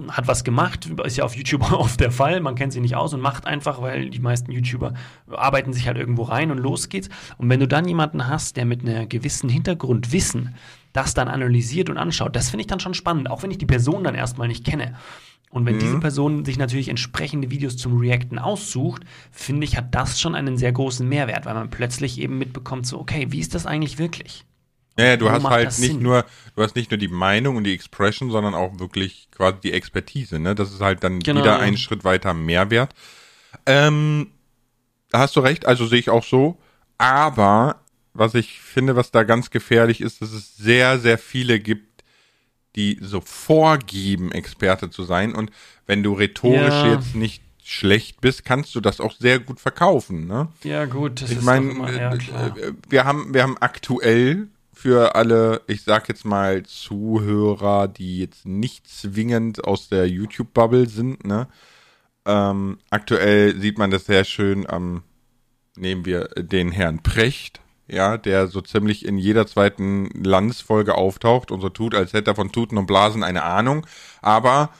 [0.09, 3.14] hat was gemacht, ist ja auf YouTube oft der Fall, man kennt sich nicht aus
[3.14, 4.94] und macht einfach, weil die meisten YouTuber
[5.31, 7.09] arbeiten sich halt irgendwo rein und los geht's.
[7.38, 10.55] Und wenn du dann jemanden hast, der mit einem gewissen Hintergrundwissen
[10.97, 13.67] das dann analysiert und anschaut, das finde ich dann schon spannend, auch wenn ich die
[13.67, 14.95] Person dann erstmal nicht kenne.
[15.51, 15.81] Und wenn mhm.
[15.81, 20.59] diese Person sich natürlich entsprechende Videos zum Reacten aussucht, finde ich, hat das schon einen
[20.59, 24.45] sehr großen Mehrwert, weil man plötzlich eben mitbekommt, so, okay, wie ist das eigentlich wirklich?
[24.99, 26.03] Ja, ja du hast halt nicht Sinn?
[26.03, 26.25] nur,
[26.57, 30.39] du hast nicht nur die Meinung und die Expression, sondern auch wirklich quasi die Expertise,
[30.39, 30.55] ne?
[30.55, 31.41] Das ist halt dann genau.
[31.41, 32.95] wieder einen Schritt weiter Mehrwert.
[33.67, 34.33] Ähm,
[35.13, 36.59] hast du recht, also sehe ich auch so.
[36.99, 37.77] Aber
[38.19, 42.05] was ich finde, was da ganz gefährlich ist, dass es sehr, sehr viele gibt,
[42.75, 45.35] die so vorgeben, Experte zu sein.
[45.35, 45.51] Und
[45.87, 46.95] wenn du rhetorisch ja.
[46.95, 50.27] jetzt nicht schlecht bist, kannst du das auch sehr gut verkaufen.
[50.27, 50.49] Ne?
[50.63, 51.23] Ja, gut.
[51.23, 56.25] Das ich meine, ja, äh, wir haben, wir haben aktuell für alle, ich sag jetzt
[56.25, 61.49] mal Zuhörer, die jetzt nicht zwingend aus der YouTube-Bubble sind, ne?
[62.27, 65.03] Ähm, aktuell sieht man das sehr schön am,
[65.77, 71.61] nehmen wir den Herrn Precht, ja, der so ziemlich in jeder zweiten Landsfolge auftaucht und
[71.61, 73.87] so tut, als hätte er von Tuten und Blasen eine Ahnung.
[74.22, 74.70] Aber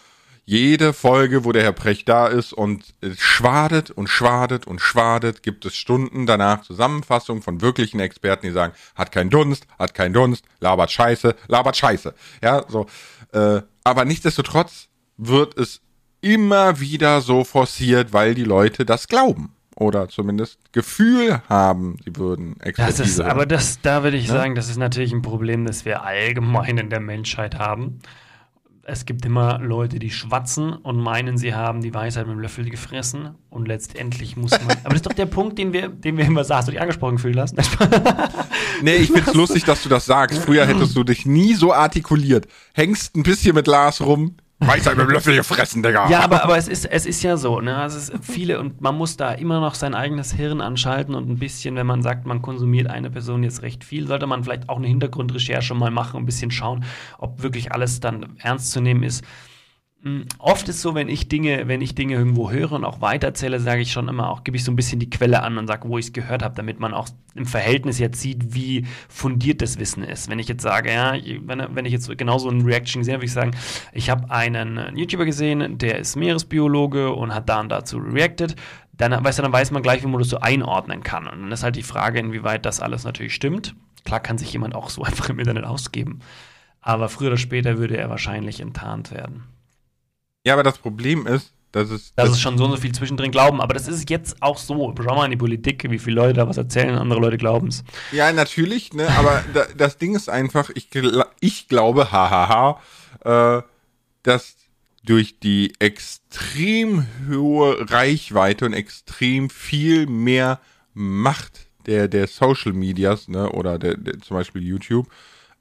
[0.44, 5.64] jede Folge, wo der Herr Precht da ist und schwadet und schwadet und schwadet, gibt
[5.64, 10.44] es Stunden danach Zusammenfassungen von wirklichen Experten, die sagen, hat keinen Dunst, hat keinen Dunst,
[10.60, 12.14] labert Scheiße, labert Scheiße.
[12.42, 12.86] Ja, so.
[13.32, 15.80] Äh, aber nichtsdestotrotz wird es
[16.20, 22.58] immer wieder so forciert, weil die Leute das glauben oder zumindest Gefühl haben, sie würden
[22.60, 23.02] Expertise.
[23.02, 24.34] Das ist, aber das, da würde ich ja?
[24.34, 28.00] sagen, das ist natürlich ein Problem, das wir allgemein in der Menschheit haben.
[28.88, 32.70] Es gibt immer Leute, die schwatzen und meinen, sie haben die Weisheit mit dem Löffel
[32.70, 34.76] gefressen und letztendlich muss man.
[34.84, 36.58] aber das ist doch der Punkt, den wir, den wir immer sagen.
[36.58, 37.56] Hast du dich angesprochen fühlen lassen?
[38.82, 40.38] nee, ich find's lustig, dass du das sagst.
[40.38, 42.46] Früher hättest du dich nie so artikuliert.
[42.74, 46.08] Hängst ein bisschen mit Lars rum, Weisheit mit dem Löffel gefressen, Digga.
[46.08, 47.76] Ja, aber, aber es, ist, es ist ja so, ne?
[47.76, 51.28] Also es ist viele und man muss da immer noch sein eigenes Hirn anschalten und
[51.28, 54.70] ein bisschen, wenn man sagt, man konsumiert eine Person jetzt recht viel, sollte man vielleicht
[54.70, 56.84] auch eine Hintergrundrecherche mal machen, ein bisschen schauen,
[57.18, 59.24] ob wirklich alles dann ernst zu nehmen ist.
[60.06, 63.58] Hm, oft ist so, wenn ich Dinge, wenn ich Dinge irgendwo höre und auch weiterzähle,
[63.58, 65.88] sage ich schon immer auch, gebe ich so ein bisschen die Quelle an und sage,
[65.88, 69.80] wo ich es gehört habe, damit man auch im Verhältnis jetzt sieht, wie fundiert das
[69.80, 70.30] Wissen ist.
[70.30, 73.26] Wenn ich jetzt sage, ja, wenn, wenn ich jetzt genauso ein Reaction gesehen habe, würde
[73.26, 73.50] ich sagen,
[73.92, 78.54] ich habe einen YouTuber gesehen, der ist Meeresbiologe und hat da und dazu reacted,
[78.92, 81.26] dann, weißt du, dann weiß man gleich, wie man das so einordnen kann.
[81.26, 83.74] Und dann ist halt die Frage, inwieweit das alles natürlich stimmt.
[84.04, 86.20] Klar kann sich jemand auch so einfach im Internet ausgeben.
[86.80, 89.42] Aber früher oder später würde er wahrscheinlich enttarnt werden.
[90.46, 92.92] Ja, aber das Problem ist, Das ist, das, das ist schon so und so viel
[92.92, 94.94] zwischendrin glauben, aber das ist jetzt auch so.
[94.96, 97.82] Schau mal in die Politik, wie viele Leute da was erzählen, andere Leute glauben es.
[98.12, 100.88] Ja, natürlich, ne, aber da, das Ding ist einfach, ich,
[101.40, 102.80] ich glaube, hahaha,
[103.24, 103.62] äh,
[104.22, 104.54] dass
[105.02, 110.61] durch die extrem hohe Reichweite und extrem viel mehr
[110.94, 115.09] Macht der, der Social Medias, ne, oder der, der, zum Beispiel YouTube,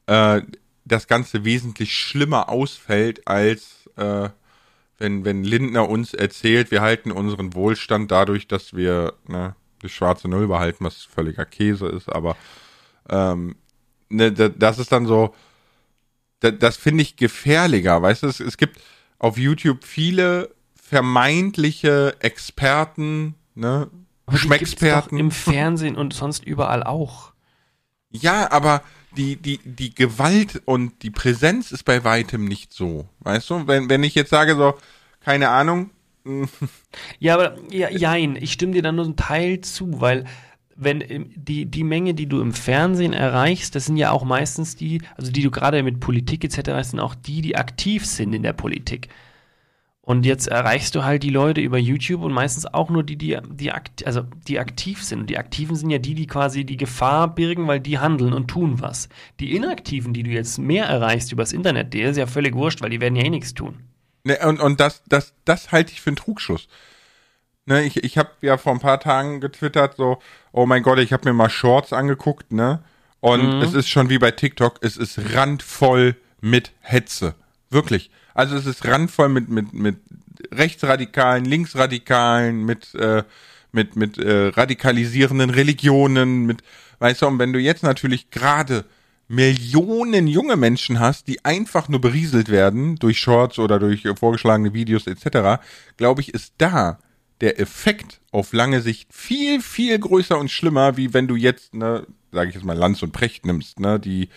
[0.06, 0.41] äh,
[0.86, 4.30] das Ganze wesentlich schlimmer ausfällt, als äh,
[4.97, 10.27] wenn, wenn Lindner uns erzählt, wir halten unseren Wohlstand dadurch, dass wir ne, die schwarze
[10.27, 12.38] Null behalten, was völliger Käse ist, aber
[13.10, 13.55] ähm,
[14.10, 15.36] ne, das ist dann so,
[16.39, 18.79] das, das finde ich gefährlicher, weißt du, es, es gibt
[19.19, 23.89] auf YouTube viele vermeintliche Experten, ne,
[24.34, 25.19] Schmecksperten.
[25.19, 27.34] Im Fernsehen und sonst überall auch.
[28.10, 28.81] Ja, aber
[29.15, 33.08] die, die, die Gewalt und die Präsenz ist bei weitem nicht so.
[33.19, 34.75] Weißt du, wenn, wenn ich jetzt sage so,
[35.21, 35.89] keine Ahnung.
[37.19, 40.25] ja, aber, ja, jein, ich stimme dir da nur einen Teil zu, weil
[40.75, 45.01] wenn die, die Menge, die du im Fernsehen erreichst, das sind ja auch meistens die,
[45.15, 48.54] also die du gerade mit Politik etc., sind auch die, die aktiv sind in der
[48.54, 49.10] Politik.
[50.06, 53.39] Und jetzt erreichst du halt die Leute über YouTube und meistens auch nur die, die,
[53.50, 55.22] die, akt also die aktiv sind.
[55.22, 58.48] Und die Aktiven sind ja die, die quasi die Gefahr birgen, weil die handeln und
[58.48, 59.10] tun was.
[59.39, 62.91] Die Inaktiven, die du jetzt mehr erreichst übers Internet, der ist ja völlig wurscht, weil
[62.91, 63.80] die werden ja eh nichts tun.
[64.24, 66.68] Ne, und und das, das, das halte ich für einen Trugschluss.
[67.65, 70.20] Ne, ich ich habe ja vor ein paar Tagen getwittert, so,
[70.52, 72.84] oh mein Gott, ich habe mir mal Shorts angeguckt, ne?
[73.22, 73.62] Und mhm.
[73.63, 77.34] es ist schon wie bei TikTok, es ist randvoll mit Hetze.
[77.72, 78.12] Wirklich.
[78.36, 79.98] Also es ist randvoll mit, mit, mit
[80.54, 83.24] Rechtsradikalen, Linksradikalen, mit, äh,
[83.71, 86.62] mit, mit äh, radikalisierenden Religionen, mit,
[87.00, 88.86] weißt du, und wenn du jetzt natürlich gerade
[89.28, 95.08] Millionen junge Menschen hast, die einfach nur berieselt werden durch Shorts oder durch vorgeschlagene Videos
[95.08, 95.63] etc.,
[95.98, 97.00] glaube ich, ist da
[97.41, 102.06] der Effekt auf lange Sicht viel, viel größer und schlimmer, wie wenn du jetzt, ne,
[102.32, 104.30] sage ich jetzt mal, Lanz und Precht nimmst, ne, die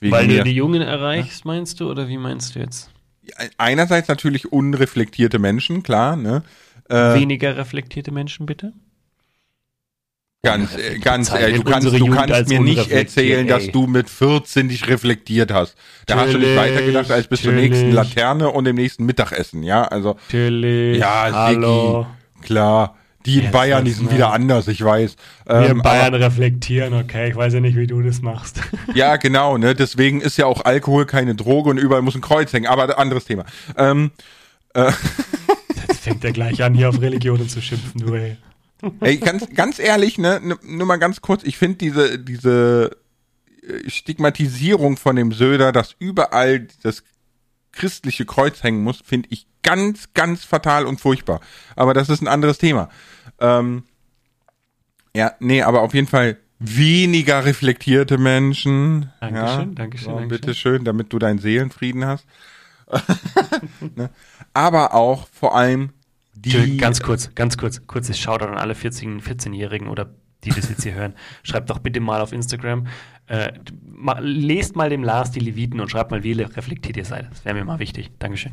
[0.00, 2.90] Weil du die Jungen erreichst, meinst du, oder wie meinst du jetzt?
[3.58, 6.42] Einerseits natürlich unreflektierte Menschen, klar, ne?
[6.88, 8.72] Äh, Weniger reflektierte Menschen, bitte?
[10.44, 14.68] Ganz, äh, ganz ehrlich, du kannst, du kannst mir nicht erzählen, dass du mit 14
[14.68, 15.74] dich reflektiert hast.
[16.06, 19.84] Da hast du nicht weitergedacht als bis zur nächsten Laterne und dem nächsten Mittagessen, ja?
[19.84, 20.98] Also, Natürlich.
[20.98, 22.06] ja, Hallo.
[22.42, 22.96] klar.
[23.26, 25.16] Die in Bayern, die sind wieder anders, ich weiß.
[25.46, 27.30] Wir ähm, in Bayern aber, reflektieren, okay.
[27.30, 28.60] Ich weiß ja nicht, wie du das machst.
[28.94, 29.74] Ja, genau, ne?
[29.74, 32.66] Deswegen ist ja auch Alkohol keine Droge und überall muss ein Kreuz hängen.
[32.66, 33.44] Aber anderes Thema.
[33.76, 34.12] Ähm,
[34.74, 34.92] äh.
[35.88, 38.36] Jetzt fängt er gleich an, hier auf Religionen zu schimpfen, du ey.
[39.00, 42.90] Ey, ganz, ganz ehrlich, ne, nur mal ganz kurz, ich finde diese, diese
[43.62, 47.02] äh, Stigmatisierung von dem Söder, dass überall das
[47.74, 51.40] christliche Kreuz hängen muss, finde ich ganz, ganz fatal und furchtbar.
[51.76, 52.88] Aber das ist ein anderes Thema.
[53.40, 53.84] Ähm,
[55.14, 59.10] ja, nee, aber auf jeden Fall weniger reflektierte Menschen.
[59.20, 60.28] Dankeschön, ja, Dankeschön, so, Dankeschön.
[60.28, 62.26] Bitteschön, damit du deinen Seelenfrieden hast.
[63.96, 64.10] ne?
[64.52, 65.90] Aber auch vor allem
[66.34, 66.76] die.
[66.76, 70.94] Ganz kurz, ganz kurz, kurzes Shoutout an alle 14, 14-Jährigen oder die das jetzt hier
[70.94, 71.14] hören.
[71.42, 72.86] Schreibt doch bitte mal auf Instagram,
[73.26, 73.52] äh,
[73.82, 77.30] ma, lest mal dem Lars die Leviten und schreibt mal, wie reflektiert ihr seid.
[77.30, 78.10] Das wäre mir mal wichtig.
[78.18, 78.52] Dankeschön.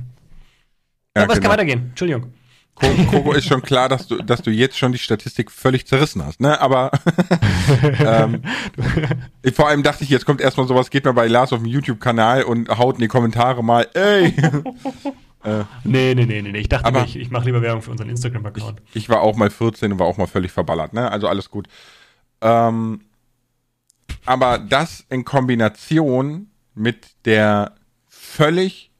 [1.15, 1.33] Ja, Aber genau.
[1.33, 1.89] es kann weitergehen.
[1.89, 2.33] Entschuldigung.
[2.75, 6.39] Coco ist schon klar, dass du, dass du jetzt schon die Statistik völlig zerrissen hast,
[6.39, 6.59] ne?
[6.59, 6.91] Aber
[7.99, 8.41] ähm,
[9.53, 12.43] vor allem dachte ich, jetzt kommt erstmal sowas, geht mal bei Lars auf dem YouTube-Kanal
[12.43, 14.33] und haut in die Kommentare mal, ey.
[15.43, 18.09] äh, nee, nee, nee, nee, Ich dachte, aber, ich, ich mache lieber Werbung für unseren
[18.09, 18.81] Instagram-Account.
[18.89, 21.11] Ich, ich, war auch mal 14 und war auch mal völlig verballert, ne?
[21.11, 21.67] Also alles gut.
[22.41, 23.01] Ähm,
[24.25, 27.75] aber das in Kombination mit der
[28.07, 28.91] völlig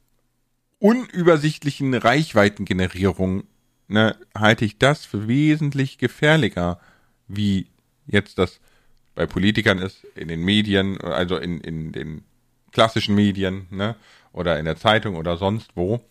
[0.80, 3.44] unübersichtlichen Reichweitengenerierung
[3.88, 6.80] ne, halte ich das für wesentlich gefährlicher,
[7.28, 7.68] wie
[8.08, 8.60] jetzt das
[9.14, 12.24] bei Politikern ist, in den Medien, also in, in den
[12.72, 13.96] klassischen Medien, ne,
[14.34, 16.02] oder in der Zeitung oder sonst wo,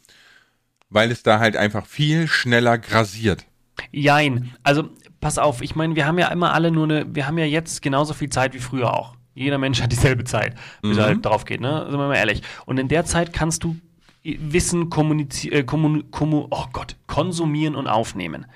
[0.90, 3.46] weil es da halt einfach viel schneller grasiert.
[3.92, 7.38] Jein, also pass auf, ich meine, wir haben ja immer alle nur eine, wir haben
[7.38, 9.14] ja jetzt genauso viel Zeit wie früher auch.
[9.34, 10.98] Jeder Mensch hat dieselbe Zeit, bis mhm.
[10.98, 11.86] er halt drauf geht, ne?
[11.88, 12.42] Sind wir mal ehrlich.
[12.66, 13.76] Und in der Zeit kannst du
[14.22, 18.46] Wissen kommunizieren, äh, kommun kommun oh Gott, konsumieren und aufnehmen.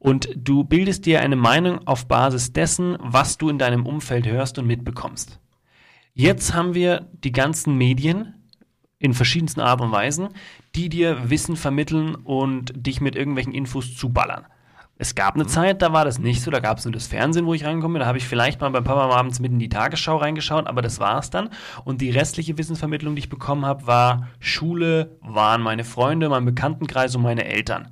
[0.00, 4.58] Und du bildest dir eine Meinung auf Basis dessen, was du in deinem Umfeld hörst
[4.58, 5.38] und mitbekommst.
[6.12, 8.34] Jetzt haben wir die ganzen Medien
[8.98, 10.30] in verschiedensten Art und Weisen,
[10.74, 14.46] die dir Wissen vermitteln und dich mit irgendwelchen Infos zuballern.
[14.98, 15.48] Es gab eine mhm.
[15.48, 17.98] Zeit, da war das nicht so, da gab es nur das Fernsehen, wo ich reinkomme,
[17.98, 21.00] da habe ich vielleicht mal beim Papa abends mit in die Tagesschau reingeschaut, aber das
[21.00, 21.50] war es dann.
[21.84, 27.16] Und die restliche Wissensvermittlung, die ich bekommen habe, war Schule, waren meine Freunde, mein Bekanntenkreis
[27.16, 27.88] und meine Eltern.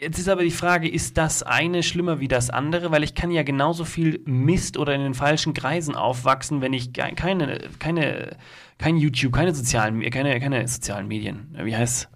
[0.00, 2.92] Jetzt ist aber die Frage, ist das eine schlimmer wie das andere?
[2.92, 6.92] Weil ich kann ja genauso viel Mist oder in den falschen Kreisen aufwachsen, wenn ich
[6.92, 8.36] keine, keine,
[8.78, 12.08] kein YouTube, keine sozialen, keine, keine sozialen Medien, wie heißt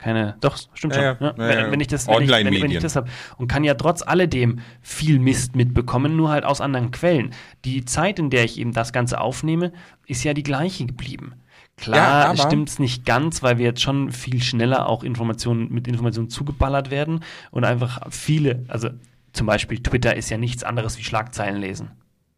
[0.00, 1.04] keine, doch, stimmt schon.
[1.04, 3.64] Ja, ja, wenn, wenn, ich das, wenn ich, wenn, wenn ich das habe und kann
[3.64, 7.34] ja trotz alledem viel Mist mitbekommen, nur halt aus anderen Quellen.
[7.66, 9.72] Die Zeit, in der ich eben das Ganze aufnehme,
[10.06, 11.34] ist ja die gleiche geblieben.
[11.80, 15.88] Klar ja, stimmt es nicht ganz, weil wir jetzt schon viel schneller auch Informationen mit
[15.88, 18.90] Informationen zugeballert werden und einfach viele, also
[19.32, 21.90] zum Beispiel Twitter ist ja nichts anderes wie Schlagzeilen lesen.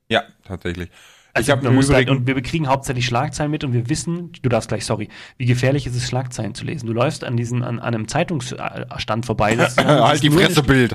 [0.09, 0.91] Ja, tatsächlich.
[1.35, 4.69] Also ich man halt, und wir bekriegen hauptsächlich Schlagzeilen mit und wir wissen, du darfst
[4.69, 5.09] gleich, sorry,
[5.39, 6.87] wie gefährlich ist es, Schlagzeilen zu lesen.
[6.87, 9.57] Du läufst an diesen, an, an einem Zeitungsstand vorbei.
[9.57, 10.95] Das, halt die Pressebild.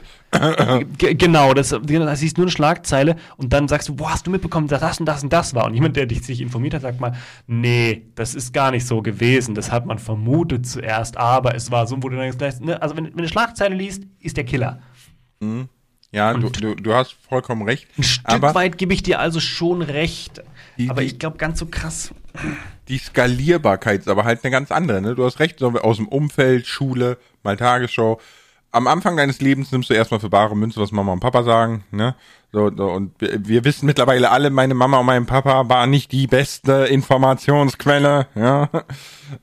[1.00, 4.68] genau, das, das ist nur eine Schlagzeile und dann sagst du, boah, hast du mitbekommen,
[4.68, 5.66] dass das und das und das war.
[5.66, 7.14] Und jemand, der dich sich informiert hat, sagt mal,
[7.48, 9.56] nee, das ist gar nicht so gewesen.
[9.56, 12.80] Das hat man vermutet zuerst, aber es war so, wo du dann gleich, ne?
[12.80, 14.82] also wenn, wenn du eine Schlagzeile liest, ist der Killer.
[15.40, 15.70] Mhm.
[16.12, 17.88] Ja, du, du, du, hast vollkommen recht.
[17.98, 20.42] Ein Stück aber weit gebe ich dir also schon recht.
[20.78, 22.14] Die, aber ich glaube, ganz so krass.
[22.88, 25.02] Die Skalierbarkeit ist aber halt eine ganz andere.
[25.02, 25.16] Ne?
[25.16, 28.22] Du hast recht, so aus dem Umfeld, Schule, mal Tagesschau.
[28.72, 31.84] Am Anfang deines Lebens nimmst du erstmal für bare Münze, was Mama und Papa sagen.
[31.92, 32.16] Ne?
[32.54, 36.12] So, so, und wir, wir wissen mittlerweile alle, meine Mama und mein Papa waren nicht
[36.14, 38.28] die beste Informationsquelle.
[38.36, 38.70] Ja,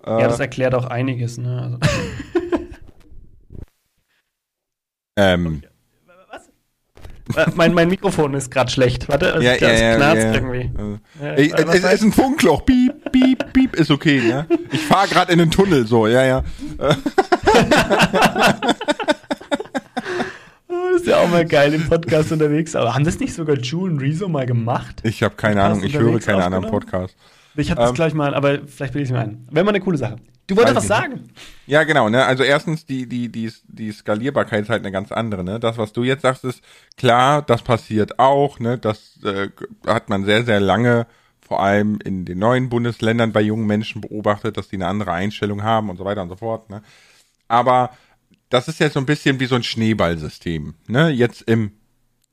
[0.06, 1.36] ja das erklärt auch einiges.
[1.36, 1.60] Ne?
[1.62, 1.78] Also.
[5.16, 5.73] ähm, okay.
[7.34, 9.08] Äh, mein, mein Mikrofon ist gerade schlecht.
[9.08, 10.70] Warte, ja, das ja, knarzt ja, irgendwie.
[11.22, 12.66] Ey, es ist ein Funkloch.
[12.66, 13.76] Piep, piep, piep.
[13.76, 14.46] Ist okay, ja.
[14.70, 16.44] Ich fahre gerade in den Tunnel, so, ja, ja.
[16.76, 16.96] Das
[20.96, 22.76] ist ja auch mal geil im Podcast unterwegs.
[22.76, 25.00] Aber haben das nicht sogar Ju und Rezo mal gemacht?
[25.02, 27.16] Ich habe keine Ahnung, ich höre keine anderen Podcasts.
[27.56, 29.46] Ich habe das ähm, gleich mal, aber vielleicht bilde ich es mir ein.
[29.50, 30.16] Wäre mal eine coole Sache.
[30.46, 31.30] Du wolltest was sagen.
[31.66, 32.24] Ja, genau, ne?
[32.24, 35.58] Also erstens, die, die, die, die Skalierbarkeit ist halt eine ganz andere, ne?
[35.58, 36.62] Das, was du jetzt sagst, ist
[36.96, 38.76] klar, das passiert auch, ne?
[38.76, 39.48] Das äh,
[39.86, 41.06] hat man sehr, sehr lange,
[41.40, 45.62] vor allem in den neuen Bundesländern bei jungen Menschen beobachtet, dass die eine andere Einstellung
[45.62, 46.82] haben und so weiter und so fort, ne?
[47.48, 47.90] Aber
[48.50, 51.08] das ist jetzt so ein bisschen wie so ein Schneeballsystem, ne?
[51.08, 51.72] Jetzt im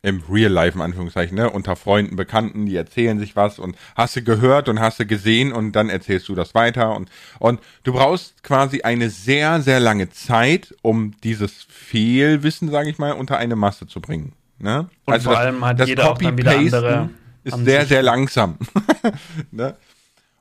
[0.03, 4.15] im Real Life, in Anführungszeichen, ne, unter Freunden, Bekannten, die erzählen sich was und hast
[4.15, 7.93] du gehört und hast du gesehen und dann erzählst du das weiter und, und du
[7.93, 13.55] brauchst quasi eine sehr, sehr lange Zeit, um dieses Fehlwissen, sage ich mal, unter eine
[13.55, 14.33] Masse zu bringen.
[14.57, 14.89] Ne?
[15.05, 17.09] Und also vor das, allem hat das jeder auch dann wieder andere
[17.43, 18.57] ist sehr, sehr langsam.
[19.51, 19.75] ne?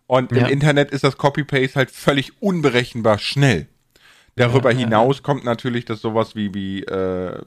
[0.07, 0.47] Und ja.
[0.47, 3.69] im Internet ist das Copy-Paste halt völlig unberechenbar schnell.
[4.37, 5.23] Darüber ja, hinaus ja.
[5.23, 7.41] kommt natürlich das sowas wie, wie äh,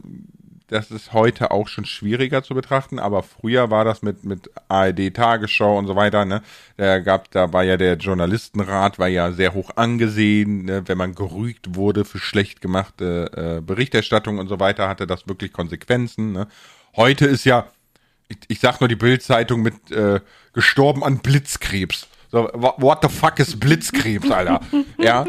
[0.67, 5.13] das ist heute auch schon schwieriger zu betrachten, aber früher war das mit, mit ARD
[5.13, 6.41] Tagesschau und so weiter, ne?
[6.77, 10.87] Da gab, da war ja der Journalistenrat, war ja sehr hoch angesehen, ne?
[10.87, 15.53] wenn man gerügt wurde für schlecht gemachte äh, Berichterstattung und so weiter, hatte das wirklich
[15.53, 16.47] Konsequenzen, ne?
[16.95, 17.67] Heute ist ja,
[18.27, 20.19] ich, ich sag nur die Bildzeitung mit äh,
[20.53, 22.07] gestorben an Blitzkrebs.
[22.31, 24.61] So, what the fuck ist Blitzkrebs, Alter?
[24.97, 25.25] ja.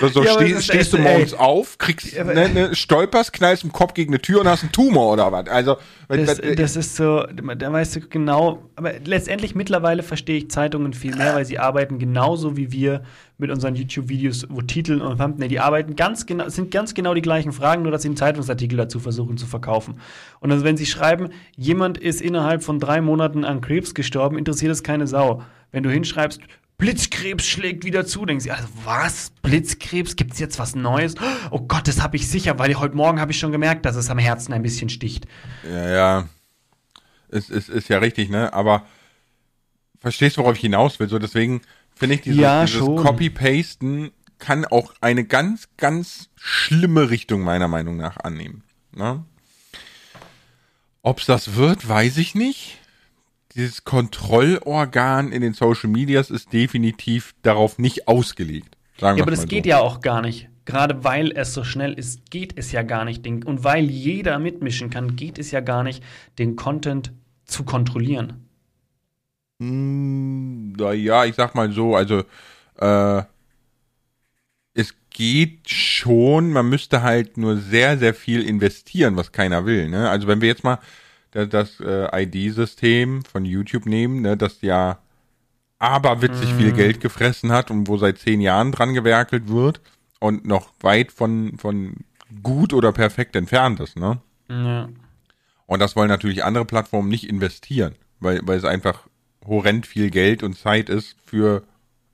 [0.00, 1.38] So, so ja, steh, stehst du morgens ey.
[1.38, 4.72] auf, kriegst, ja, ne, ne, stolperst, knallst im Kopf gegen eine Tür und hast einen
[4.72, 5.48] Tumor oder was.
[5.48, 5.76] Also,
[6.08, 11.14] das, das ist so, da weißt du genau, aber letztendlich mittlerweile verstehe ich Zeitungen viel
[11.16, 13.02] mehr, weil sie arbeiten genauso wie wir
[13.36, 17.22] mit unseren YouTube-Videos, wo Titel und Thumbnail, die arbeiten ganz genau, sind ganz genau die
[17.22, 20.00] gleichen Fragen, nur dass sie einen Zeitungsartikel dazu versuchen zu verkaufen.
[20.40, 24.72] Und also wenn sie schreiben, jemand ist innerhalb von drei Monaten an Krebs gestorben, interessiert
[24.72, 25.42] es keine Sau.
[25.72, 26.40] Wenn du hinschreibst,
[26.78, 28.26] Blitzkrebs schlägt wieder zu.
[28.26, 29.32] Denken sie, also was?
[29.42, 30.16] Blitzkrebs?
[30.16, 31.14] Gibt es jetzt was Neues?
[31.50, 34.10] Oh Gott, das habe ich sicher, weil heute Morgen habe ich schon gemerkt, dass es
[34.10, 35.26] am Herzen ein bisschen sticht.
[35.68, 36.28] Ja, ja.
[37.28, 38.52] Es, es ist ja richtig, ne?
[38.52, 38.86] Aber
[40.00, 41.08] verstehst du, worauf ich hinaus will?
[41.08, 41.62] So, deswegen
[41.94, 47.96] finde ich dieses, ja, dieses Copy-Pasten kann auch eine ganz, ganz schlimme Richtung meiner Meinung
[47.96, 48.64] nach annehmen.
[48.92, 49.24] Ne?
[51.02, 52.78] Ob es das wird, weiß ich nicht
[53.54, 58.76] dieses Kontrollorgan in den Social Medias ist definitiv darauf nicht ausgelegt.
[58.98, 59.46] Sagen ja, aber das so.
[59.46, 60.48] geht ja auch gar nicht.
[60.64, 63.26] Gerade weil es so schnell ist, geht es ja gar nicht.
[63.26, 66.02] Und weil jeder mitmischen kann, geht es ja gar nicht,
[66.38, 67.12] den Content
[67.44, 68.48] zu kontrollieren.
[69.60, 72.24] Hm, ja, ich sag mal so, also
[72.80, 73.22] äh,
[74.72, 79.88] es geht schon, man müsste halt nur sehr, sehr viel investieren, was keiner will.
[79.88, 80.08] Ne?
[80.08, 80.78] Also wenn wir jetzt mal
[81.34, 84.98] das äh, ID-System von YouTube nehmen, ne, das ja
[85.78, 86.56] aberwitzig mm.
[86.56, 89.80] viel Geld gefressen hat und wo seit zehn Jahren dran gewerkelt wird
[90.20, 92.04] und noch weit von, von
[92.42, 94.20] gut oder perfekt entfernt ist, ne?
[94.48, 94.88] Ja.
[95.66, 99.06] Und das wollen natürlich andere Plattformen nicht investieren, weil, weil es einfach
[99.44, 101.64] horrend viel Geld und Zeit ist für,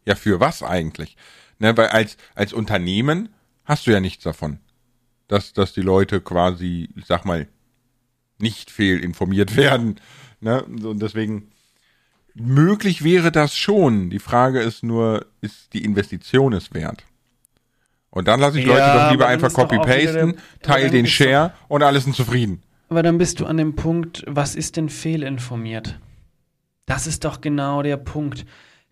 [0.07, 1.17] ja, für was eigentlich?
[1.59, 3.29] Ne, weil als, als Unternehmen
[3.65, 4.61] hast du ja nichts davon.
[5.29, 7.47] dass, dass die Leute quasi, ich sag mal,
[8.43, 9.97] nicht fehlinformiert werden.
[10.41, 10.63] Ne?
[10.63, 11.51] Und deswegen,
[12.35, 14.11] möglich wäre das schon.
[14.11, 17.05] Die Frage ist nur, ist die Investition es wert?
[18.11, 22.01] Und dann lasse ich Ja, Leute doch lieber einfach copy-pasten, teile den Share und alle
[22.01, 22.63] sind zufrieden.
[22.89, 26.01] Aber dann bist du an dem Punkt, was ist denn fehlinformiert?
[26.87, 28.45] Das ist doch genau der Punkt.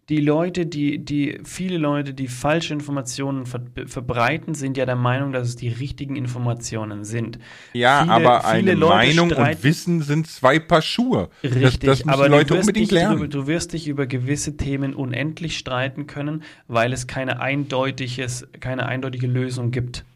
[0.08, 5.32] Die Leute, die, die, viele Leute, die falsche Informationen ver verbreiten, sind ja der Meinung,
[5.32, 7.38] dass es die richtigen Informationen sind.
[7.74, 11.28] Ja, Viele- aber viele eine Leute Meinung streiten- und Wissen sind zwei Paar Schuhe.
[11.44, 13.16] Richtig, das, das aber Leute du, wirst unbedingt dich lernen.
[13.18, 18.86] Drüber, du wirst dich über gewisse Themen unendlich streiten können, weil es keine, eindeutiges, keine
[18.86, 20.06] eindeutige Lösung gibt.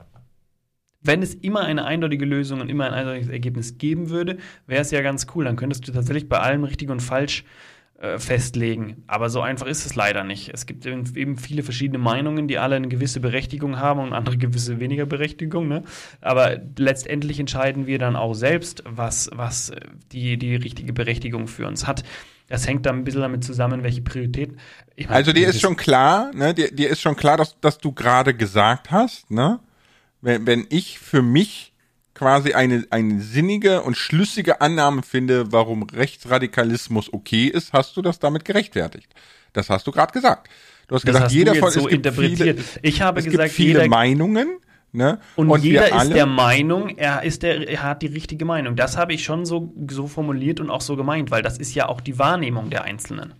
[1.03, 4.90] Wenn es immer eine eindeutige Lösung und immer ein eindeutiges Ergebnis geben würde, wäre es
[4.90, 5.45] ja ganz cool.
[5.45, 7.71] Dann könntest du tatsächlich bei allem richtig und falsch äh,
[8.18, 9.05] festlegen.
[9.07, 10.50] Aber so einfach ist es leider nicht.
[10.53, 14.80] Es gibt eben viele verschiedene Meinungen, die alle eine gewisse Berechtigung haben und andere gewisse
[14.80, 15.68] weniger Berechtigung.
[15.68, 15.84] Ne?
[16.20, 19.80] Aber letztendlich entscheiden wir dann auch selbst, was, was äh,
[20.11, 22.03] die, die richtige Berechtigung für uns hat.
[22.48, 24.59] Das hängt dann ein bisschen damit zusammen, welche Prioritäten.
[24.96, 27.78] Ich meine, Also dir ist schon klar, ne, dir, dir ist schon klar, dass, dass
[27.78, 29.61] du gerade gesagt hast, ne,
[30.20, 31.71] wenn, wenn ich für mich
[32.22, 38.18] quasi eine, eine sinnige und schlüssige Annahme finde, warum Rechtsradikalismus okay ist, hast du das
[38.20, 39.12] damit gerechtfertigt.
[39.52, 40.48] Das hast du gerade gesagt.
[40.86, 42.60] Du hast Das gesagt, hast jeder von so es gibt interpretiert.
[42.60, 44.58] Viele, Ich habe es gesagt, gibt viele jeder- Meinungen,
[44.92, 45.18] ne?
[45.36, 48.76] Und, jeder wir alle, ist der Meinung, er ist der, er hat die richtige Meinung.
[48.76, 51.88] Das habe ich schon so, so formuliert und auch so gemeint, weil das ist ja
[51.88, 53.34] auch die Wahrnehmung der Einzelnen.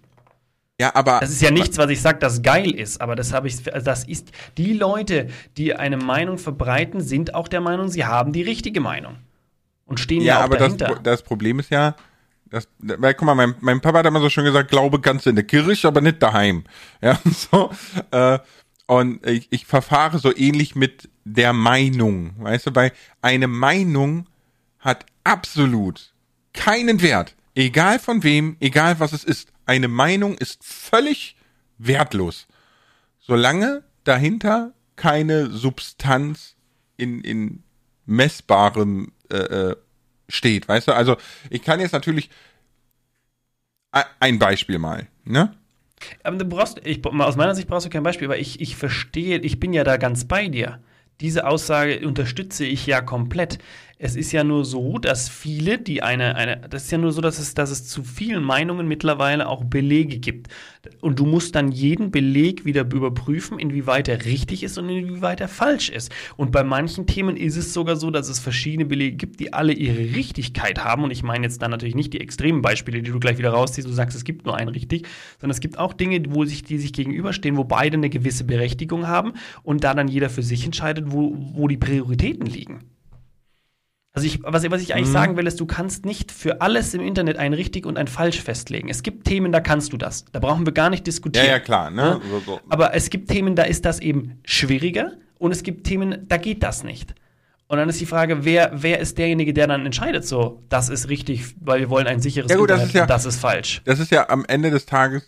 [0.83, 3.47] Ja, aber Das ist ja nichts, was ich sage, das geil ist, aber das habe
[3.47, 8.05] ich, also das ist, die Leute, die eine Meinung verbreiten, sind auch der Meinung, sie
[8.05, 9.17] haben die richtige Meinung.
[9.87, 11.01] Und stehen ja, Ja, auch aber das, dahinter.
[11.03, 11.95] das Problem ist ja,
[12.51, 15.31] das, weil, guck mal, mein, mein Papa hat immer so schön gesagt, Glaube kannst du
[15.31, 16.65] in der Kirche, aber nicht daheim.
[17.01, 17.19] Ja,
[17.51, 17.71] so.
[18.11, 18.41] Äh,
[18.87, 22.33] und ich, ich verfahre so ähnlich mit der Meinung.
[22.39, 24.27] Weißt du, weil eine Meinung
[24.81, 26.13] hat absolut
[26.53, 27.37] keinen Wert.
[27.55, 29.52] Egal von wem, egal was es ist.
[29.67, 31.37] Eine Meinung ist völlig
[31.79, 32.47] wertlos.
[33.21, 36.57] Solange dahinter keine Substanz
[36.97, 37.63] in, in
[38.07, 39.77] messbarem äh, äh,
[40.29, 40.93] steht, weißt du?
[40.93, 41.17] Also
[41.51, 42.31] ich kann jetzt natürlich
[43.95, 45.55] e- ein Beispiel mal, ne?
[46.25, 49.39] Aber du brauchst, ich, aus meiner Sicht brauchst du kein Beispiel, aber ich, ich verstehe,
[49.39, 50.81] ich bin ja da ganz bei dir.
[51.21, 53.59] Diese Aussage unterstütze ich ja komplett.
[54.05, 57.21] Es ist ja nur so, dass viele, die eine, eine, das ist ja nur so,
[57.21, 60.49] dass es, dass es zu vielen Meinungen mittlerweile auch Belege gibt.
[61.01, 65.47] Und du musst dann jeden Beleg wieder überprüfen, inwieweit er richtig ist und inwieweit er
[65.47, 66.11] falsch ist.
[66.37, 69.73] Und bei manchen Themen ist es sogar so, dass es verschiedene Belege gibt, die alle
[69.73, 71.05] ihre Richtigkeit haben.
[71.05, 73.87] Und ich meine jetzt dann natürlich nicht die extremen Beispiele, die du gleich wieder rausziehst,
[73.87, 75.07] du sagst, es gibt nur einen richtig,
[75.41, 79.07] sondern es gibt auch Dinge, wo sich, die sich gegenüberstehen, wo beide eine gewisse Berechtigung
[79.07, 82.81] haben und da dann jeder für sich entscheidet, wo, wo die Prioritäten liegen.
[84.15, 85.13] Also ich, was, was ich eigentlich Mhm.
[85.13, 88.43] sagen will, ist, du kannst nicht für alles im Internet ein richtig und ein falsch
[88.43, 88.89] festlegen.
[88.91, 90.27] Es gibt Themen, da kannst du das.
[90.33, 91.47] Da brauchen wir gar nicht Ja, diskutieren.
[91.47, 92.21] ja, klar, ne?
[92.47, 92.61] Ja.
[92.69, 96.63] Aber es gibt Themen, da ist das eben schwieriger und es gibt Themen, da geht
[96.63, 97.15] das nicht.
[97.69, 101.09] Und dann ist die Frage, wer, wer ist derjenige, der dann entscheidet, so, das ist
[101.09, 103.41] richtig, weil wir wollen ein sicheres Ja gut, das Internet ist ja- und das ist
[103.41, 103.81] falsch.
[103.87, 105.23] Das ist ja am Ende des Tages,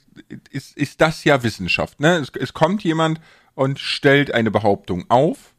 [0.50, 2.16] ist, ist das ja Wissenschaft, ne?
[2.18, 3.18] Es, es kommt jemand
[3.54, 5.53] und stellt eine Behauptung auf,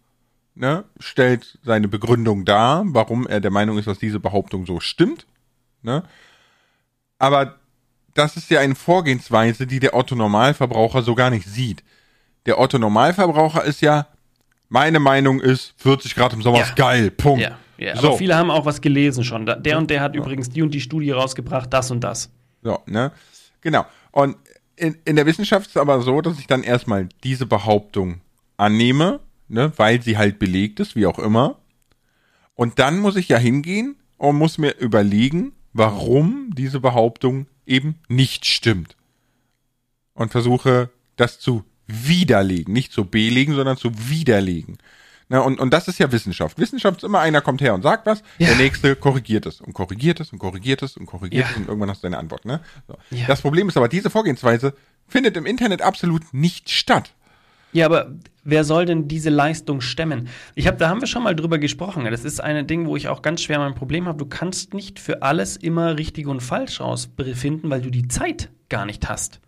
[0.56, 0.86] ne?
[1.00, 5.26] Stellt seine Begründung dar, warum er der Meinung ist, dass diese Behauptung so stimmt,
[5.82, 6.04] ne?
[7.18, 7.56] Aber
[8.14, 11.84] das ist ja eine Vorgehensweise, die der Otto Normalverbraucher so gar nicht sieht.
[12.46, 14.08] Der Otto Normalverbraucher ist ja,
[14.70, 16.64] meine Meinung ist, 40 Grad im Sommer Ja.
[16.66, 17.42] ist geil, Punkt.
[17.42, 17.96] Ja, ja.
[17.96, 18.10] So.
[18.10, 19.46] aber viele haben auch was gelesen schon.
[19.46, 22.30] Der und der hat übrigens die und die Studie rausgebracht, das und das.
[22.62, 23.12] So, ne?
[23.62, 23.86] Genau.
[24.12, 24.38] Und
[24.76, 28.22] in, in der Wissenschaft ist es aber so, dass ich dann erstmal diese Behauptung
[28.58, 31.60] annehme, ne, weil sie halt belegt ist, wie auch immer.
[32.56, 38.46] Und dann muss ich ja hingehen und muss mir überlegen, warum diese Behauptung eben nicht
[38.46, 38.96] stimmt.
[40.14, 44.78] Und versuche das zu widerlegen, nicht zu belegen, sondern zu widerlegen.
[45.28, 46.60] Ne, und, und das ist ja Wissenschaft.
[46.60, 48.48] Wissenschaft ist immer einer kommt her und sagt was, Ja.
[48.50, 51.52] der nächste korrigiert es und korrigiert es und korrigiert es und korrigiert Ja.
[51.52, 52.46] es und irgendwann hast du deine Antwort.
[52.46, 52.62] Ne?
[52.88, 52.96] So.
[53.10, 53.26] Ja.
[53.26, 54.76] Das Problem ist aber, diese Vorgehensweise
[55.08, 57.12] findet im Internet absolut nicht statt.
[57.76, 58.16] Ja, aber
[58.46, 60.30] wer soll denn diese Leistung stemmen?
[60.56, 62.06] Ich habe, da haben wir schon mal drüber gesprochen.
[62.10, 64.18] Das ist ein Ding, wo ich auch ganz schwer mein Problem habe.
[64.18, 68.86] Du kannst nicht für alles immer richtig und falsch rausfinden, weil du die Zeit gar
[68.86, 69.42] nicht hast.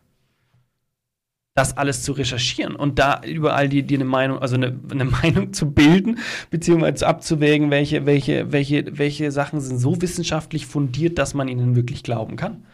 [1.56, 5.54] Das alles zu recherchieren und da überall die, die eine Meinung, also eine, eine Meinung
[5.54, 6.20] zu bilden,
[6.50, 12.04] beziehungsweise abzuwägen, welche, welche, welche, welche Sachen sind so wissenschaftlich fundiert, dass man ihnen wirklich
[12.04, 12.66] glauben kann.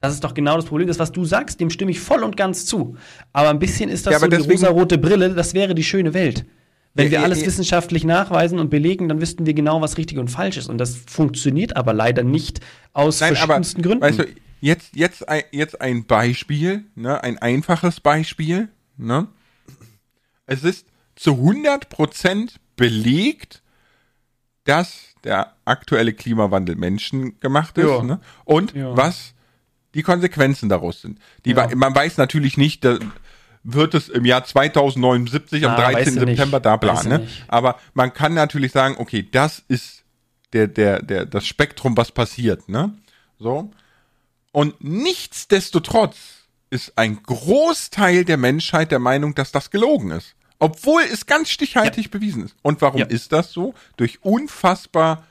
[0.00, 0.88] Das ist doch genau das Problem.
[0.88, 2.96] Das, was du sagst, dem stimme ich voll und ganz zu.
[3.32, 5.84] Aber ein bisschen ist das Ja, aber so die deswegen- rosarote Brille, das wäre die
[5.84, 6.46] schöne Welt.
[6.94, 7.46] Wenn Ja, wir alles ja.
[7.46, 10.68] wissenschaftlich nachweisen und belegen, dann wüssten wir genau, was richtig und falsch ist.
[10.68, 12.60] Und das funktioniert aber leider nicht
[12.94, 14.02] aus Nein, aber verschiedensten Gründen.
[14.02, 14.24] weißt du,
[14.60, 19.28] jetzt, jetzt, ein, jetzt ein Beispiel, ne, ein einfaches Beispiel, ne?
[20.46, 23.62] Es ist zu 100% belegt,
[24.64, 28.20] dass der aktuelle Klimawandel menschengemacht ist, ne?
[28.44, 29.34] Und was
[29.94, 31.18] die Konsequenzen daraus sind.
[31.44, 31.68] Die, Ja.
[31.74, 32.98] Man weiß natürlich nicht, da
[33.62, 35.94] wird es im Jahr 2079 am Ah, 13.
[35.94, 36.36] weißt du nicht.
[36.36, 37.28] September da du ne?
[37.48, 40.02] Aber man kann natürlich sagen, okay, das ist
[40.52, 42.92] der, der, der, das Spektrum, was passiert, ne?
[43.38, 43.70] So.
[44.52, 46.16] Und nichtsdestotrotz
[46.70, 50.34] ist ein Großteil der Menschheit der Meinung, dass das gelogen ist.
[50.58, 52.54] Obwohl es ganz stichhaltig bewiesen ist.
[52.62, 53.06] Und warum Ja.
[53.06, 53.74] ist das so?
[53.96, 55.24] Durch unfassbar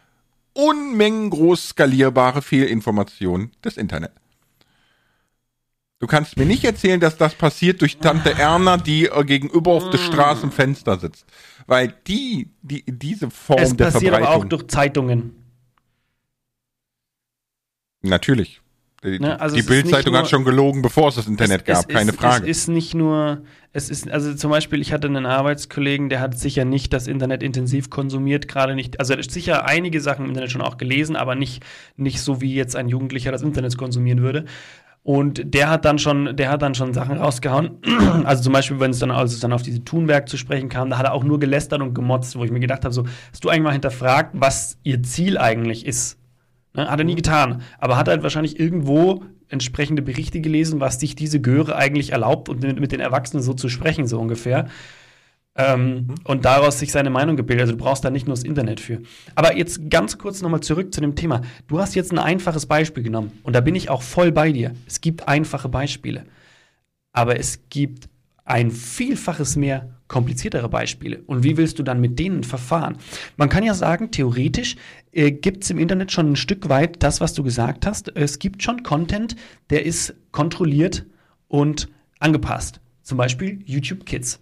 [0.54, 4.12] Unmengen groß skalierbare Fehlinformationen des Internet.
[6.00, 9.90] Du kannst mir nicht erzählen, dass das passiert durch Tante Erna, die äh, gegenüber auf
[9.90, 11.26] der Straßenfenster sitzt.
[11.68, 14.44] Weil die, die, diese Form es der passiert aber Verbreitung.
[14.46, 15.36] auch durch Zeitungen.
[18.02, 18.62] Natürlich.
[19.04, 21.90] Die, Ne, also die es Bildzeitung hat schon gelogen, bevor es das Internet es, gab,
[21.90, 22.50] es keine ist, Frage.
[22.50, 26.38] Es ist nicht nur, es ist, also zum Beispiel, ich hatte einen Arbeitskollegen, der hat
[26.38, 30.30] sicher nicht das Internet intensiv konsumiert, gerade nicht, also er hat sicher einige Sachen im
[30.30, 31.64] Internet schon auch gelesen, aber nicht,
[31.96, 34.46] nicht so wie jetzt ein Jugendlicher das Internet konsumieren würde.
[35.02, 37.78] Und der hat dann schon, der hat dann schon Sachen rausgehauen.
[38.26, 40.90] Also zum Beispiel, wenn es dann, als es dann auf diese Thunberg zu sprechen kam,
[40.90, 43.44] da hat er auch nur gelästert und gemotzt, wo ich mir gedacht habe, so, hast
[43.44, 46.18] du eigentlich mal hinterfragt, was ihr Ziel eigentlich ist?
[46.76, 46.90] Ne?
[46.90, 47.62] Hat er nie getan.
[47.78, 52.62] Aber hat halt wahrscheinlich irgendwo entsprechende Berichte gelesen, was sich diese Göre eigentlich erlaubt und
[52.62, 54.68] mit, mit den Erwachsenen so zu sprechen, so ungefähr.
[55.56, 57.64] Ähm, Und daraus sich seine Meinung gebildet.
[57.64, 59.02] Also du brauchst da nicht nur das Internet für.
[59.36, 61.42] Aber jetzt ganz kurz nochmal zurück zu dem Thema.
[61.68, 63.32] Du hast jetzt ein einfaches Beispiel genommen.
[63.44, 64.74] Und da bin ich auch voll bei dir.
[64.88, 66.26] Es gibt einfache Beispiele.
[67.12, 68.08] Aber es gibt
[68.46, 71.22] ein Vielfaches mehr kompliziertere Beispiele.
[71.28, 72.98] Und wie willst du dann mit denen verfahren?
[73.38, 74.76] Man kann ja sagen, theoretisch
[75.12, 78.16] äh, gibt es im Internet schon ein Stück weit das, was du gesagt hast.
[78.16, 79.36] Es gibt schon Content,
[79.70, 81.06] der ist kontrolliert
[81.48, 81.90] und
[82.20, 82.82] angepasst.
[83.04, 84.40] Zum Beispiel YouTube Kids.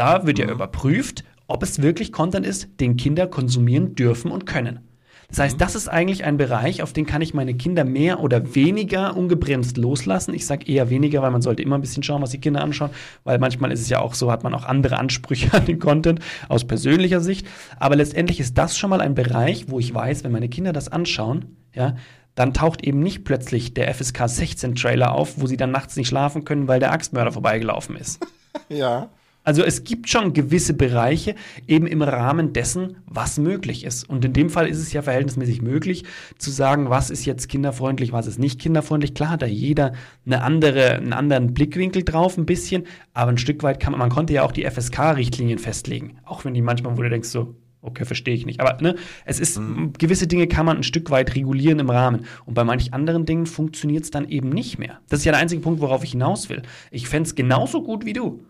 [0.00, 4.88] Da wird ja überprüft, ob es wirklich Content ist, den Kinder konsumieren dürfen und können.
[5.28, 8.54] Das heißt, das ist eigentlich ein Bereich, auf den kann ich meine Kinder mehr oder
[8.54, 10.32] weniger ungebremst loslassen.
[10.32, 12.88] Ich sage eher weniger, weil man sollte immer ein bisschen schauen, was die Kinder anschauen,
[13.24, 16.20] weil manchmal ist es ja auch so, hat man auch andere Ansprüche an den Content
[16.48, 17.46] aus persönlicher Sicht.
[17.78, 20.88] Aber letztendlich ist das schon mal ein Bereich, wo ich weiß, wenn meine Kinder das
[20.88, 21.96] anschauen, ja,
[22.34, 26.08] dann taucht eben nicht plötzlich der FSK 16 Trailer auf, wo sie dann nachts nicht
[26.08, 28.18] schlafen können, weil der Axtmörder vorbeigelaufen ist.
[28.70, 29.10] ja.
[29.50, 31.34] Also es gibt schon gewisse Bereiche
[31.66, 34.08] eben im Rahmen dessen, was möglich ist.
[34.08, 36.04] Und in dem Fall ist es ja verhältnismäßig möglich
[36.38, 39.12] zu sagen, was ist jetzt kinderfreundlich, was ist nicht kinderfreundlich.
[39.12, 39.94] Klar hat da jeder
[40.24, 44.10] eine andere, einen anderen Blickwinkel drauf, ein bisschen, aber ein Stück weit kann man, man
[44.10, 46.18] konnte ja auch die FSK-Richtlinien festlegen.
[46.24, 48.60] Auch wenn die manchmal, wo du denkst so, okay, verstehe ich nicht.
[48.60, 48.94] Aber ne,
[49.24, 49.60] es ist,
[49.98, 52.24] gewisse Dinge kann man ein Stück weit regulieren im Rahmen.
[52.46, 55.00] Und bei manchen anderen Dingen funktioniert es dann eben nicht mehr.
[55.08, 56.62] Das ist ja der einzige Punkt, worauf ich hinaus will.
[56.92, 58.44] Ich fände es genauso gut wie du.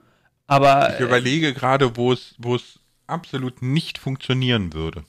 [0.51, 5.05] Aber Ich überlege gerade, wo es, wo es absolut nicht funktionieren würde.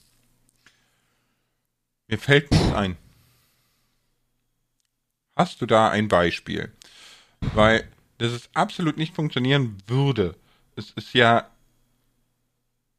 [2.08, 2.96] Mir fällt nichts ein.
[5.36, 6.72] Hast du da ein Beispiel?
[7.56, 7.88] Weil,
[8.20, 10.36] dass es absolut nicht funktionieren würde.
[10.76, 11.50] Es ist ja,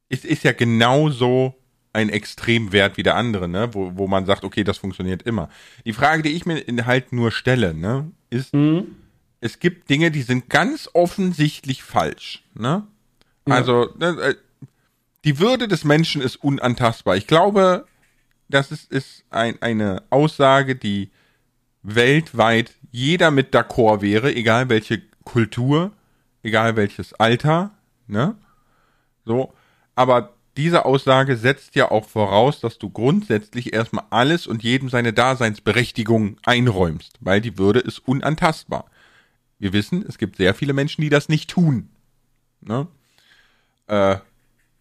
[0.09, 1.55] es ist ja genauso
[1.93, 3.73] ein Extremwert wie der andere, ne?
[3.73, 5.49] Wo, wo man sagt, okay, das funktioniert immer.
[5.85, 8.97] Die Frage, die ich mir halt nur stelle, ne, ist, Mhm.
[9.43, 12.45] Es gibt Dinge, die sind ganz offensichtlich falsch.
[12.55, 12.87] Ne?
[13.45, 14.35] Also, ne, äh,
[15.25, 17.17] die Würde des Menschen ist unantastbar.
[17.17, 17.87] Ich glaube,
[18.49, 21.11] das ist, ist ein, eine Aussage, die
[21.83, 25.91] weltweit jeder mit d'accord wäre, egal welche Kultur,
[26.45, 27.73] egal welches Alter.
[28.07, 28.37] Ne?
[29.25, 29.53] So,
[29.97, 35.13] aber diese Aussage setzt ja auch voraus, dass du grundsätzlich erstmal alles und jedem seine
[35.13, 38.85] Daseinsberechtigung einräumst, weil die Würde ist unantastbar.
[39.63, 41.89] Wir wissen, es gibt sehr viele Menschen, die das nicht tun.
[42.63, 42.89] Ne?
[43.87, 44.17] Äh,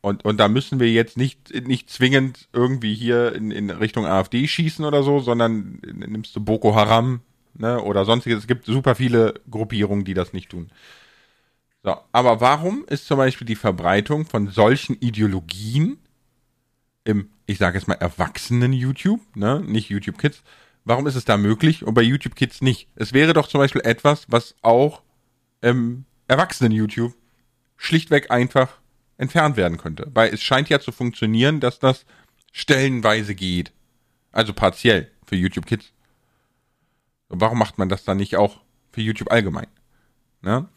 [0.01, 4.47] und, und da müssen wir jetzt nicht, nicht zwingend irgendwie hier in, in Richtung AfD
[4.47, 7.21] schießen oder so, sondern nimmst du Boko Haram
[7.53, 8.39] ne, oder sonstiges.
[8.39, 10.71] Es gibt super viele Gruppierungen, die das nicht tun.
[11.83, 15.99] So, aber warum ist zum Beispiel die Verbreitung von solchen Ideologien
[17.03, 20.41] im, ich sage jetzt mal, erwachsenen YouTube, ne, nicht YouTube Kids,
[20.85, 22.87] warum ist es da möglich und bei YouTube Kids nicht?
[22.95, 25.01] Es wäre doch zum Beispiel etwas, was auch
[25.61, 27.13] im erwachsenen YouTube
[27.77, 28.79] schlichtweg einfach
[29.17, 30.09] entfernt werden könnte.
[30.13, 32.05] Weil es scheint ja zu funktionieren, dass das
[32.51, 33.71] stellenweise geht.
[34.31, 35.91] Also partiell für YouTube Kids.
[37.27, 38.59] Und warum macht man das dann nicht auch
[38.91, 39.67] für YouTube allgemein?
[40.41, 40.67] Ne?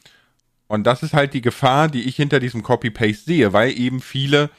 [0.66, 4.50] Und das ist halt die Gefahr, die ich hinter diesem Copy-Paste sehe, weil eben viele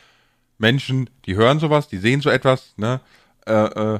[0.57, 3.01] Menschen, die hören sowas, die sehen so etwas, ne,
[3.45, 3.99] äh, äh,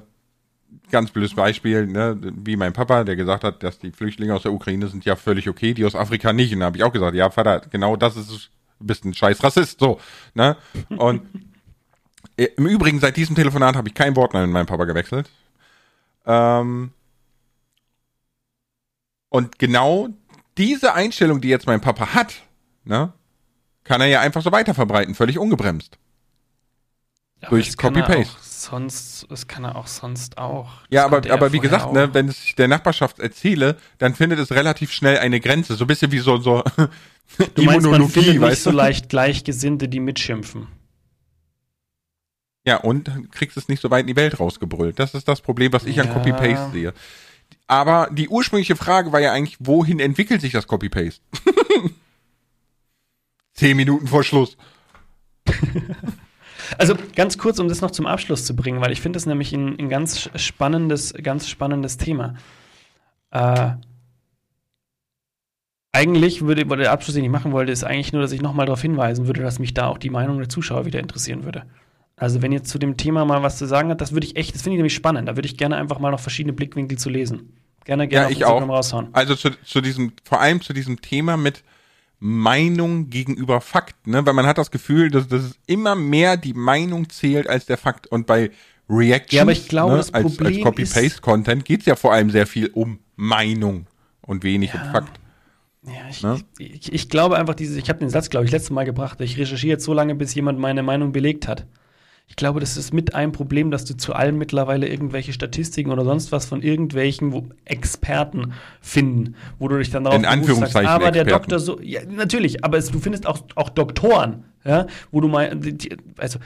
[0.91, 4.53] ganz blödes Beispiel, ne, wie mein Papa, der gesagt hat, dass die Flüchtlinge aus der
[4.53, 6.53] Ukraine sind ja völlig okay, die aus Afrika nicht.
[6.53, 8.49] Und da habe ich auch gesagt, ja, Vater, genau das ist,
[8.79, 9.99] bist ein scheiß Rassist, so,
[10.33, 10.57] ne?
[10.89, 11.21] Und
[12.37, 15.29] äh, im Übrigen, seit diesem Telefonat habe ich kein Wort mehr mit meinem Papa gewechselt.
[16.25, 16.91] Ähm,
[19.29, 20.09] und genau
[20.57, 22.33] diese Einstellung, die jetzt mein Papa hat,
[22.83, 23.13] ne,
[23.83, 25.97] kann er ja einfach so weiter verbreiten, völlig ungebremst.
[27.45, 28.35] Aber durch Copy-Paste.
[28.41, 30.69] Sonst, das kann er auch sonst auch.
[30.89, 34.91] Ja, aber, aber wie gesagt, ne, wenn ich der Nachbarschaft erzähle, dann findet es relativ
[34.91, 35.75] schnell eine Grenze.
[35.75, 36.63] So ein bisschen wie so, so
[37.55, 40.67] du meinst, man findet nicht so leicht Gleichgesinnte, die mitschimpfen.
[42.65, 44.97] Ja, und kriegst es nicht so weit in die Welt rausgebrüllt.
[44.97, 46.03] Das ist das Problem, was ich ja.
[46.03, 46.93] an Copy-Paste sehe.
[47.67, 51.21] Aber die ursprüngliche Frage war ja eigentlich, wohin entwickelt sich das Copy-Paste?
[53.53, 54.57] Zehn Minuten vor Schluss.
[56.77, 59.53] Also ganz kurz, um das noch zum Abschluss zu bringen, weil ich finde das nämlich
[59.53, 62.35] ein, ein, ganz spannendes, ganz spannendes Thema.
[63.31, 63.71] Äh,
[65.91, 68.81] eigentlich würde der Abschluss, den ich machen wollte, ist eigentlich nur, dass ich nochmal darauf
[68.81, 71.63] hinweisen würde, dass mich da auch die Meinung der Zuschauer wieder interessieren würde.
[72.17, 74.55] Also wenn ihr zu dem Thema mal was zu sagen habt, das würde ich echt,
[74.55, 75.27] das finde ich nämlich spannend.
[75.27, 77.53] Da würde ich gerne einfach mal noch verschiedene Blickwinkel zu lesen.
[77.83, 78.67] Gerne, gerne ja, ich auch.
[78.67, 79.09] raushauen.
[79.11, 81.63] Also zu, zu diesem, vor allem zu diesem Thema mit
[82.19, 84.25] Meinung gegenüber Fakt, ne?
[84.25, 88.07] Weil man hat das Gefühl, dass, dass immer mehr die Meinung zählt als der Fakt.
[88.07, 88.51] Und bei
[88.89, 92.29] Reactions, ja, aber ich glaube, ne, das als, als Copy-Paste-Content geht es ja vor allem
[92.29, 93.87] sehr viel um Meinung
[94.21, 94.81] und wenig ja.
[94.81, 95.19] um Fakt.
[95.83, 96.39] Ja, ich, ne?
[96.57, 99.21] ich, ich, glaube einfach, dieses, ich habe den Satz, glaube ich, letztes Mal gebracht.
[99.21, 101.67] Ich recherchiere jetzt so lange, bis jemand meine Meinung belegt hat.
[102.27, 106.03] Ich glaube, das ist mit einem Problem, dass du zu allem mittlerweile irgendwelche Statistiken oder
[106.03, 111.11] sonst was von irgendwelchen Experten finden, wo du dich dann darauf In Anführungszeichen sagst, aber
[111.11, 115.27] der Doktor so, ja, natürlich, aber es, du findest auch, auch Doktoren, ja, wo du
[115.27, 115.57] mal,
[116.17, 116.39] also,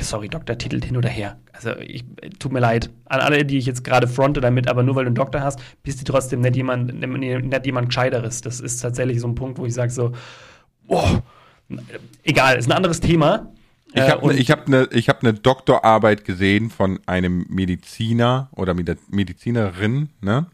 [0.00, 1.36] sorry, Doktortitel hin oder her.
[1.52, 2.04] Also, ich,
[2.38, 5.08] tut mir leid an alle, die ich jetzt gerade fronte damit, aber nur weil du
[5.08, 8.40] einen Doktor hast, bist du trotzdem nicht jemand, nicht jemand Gescheiteres.
[8.40, 10.12] Das ist tatsächlich so ein Punkt, wo ich sage so,
[10.86, 11.22] boah,
[12.24, 13.52] egal, ist ein anderes Thema.
[13.94, 18.74] Ich habe äh, ne, ich hab eine hab ne Doktorarbeit gesehen von einem Mediziner oder
[18.74, 20.46] Medizinerin, ne?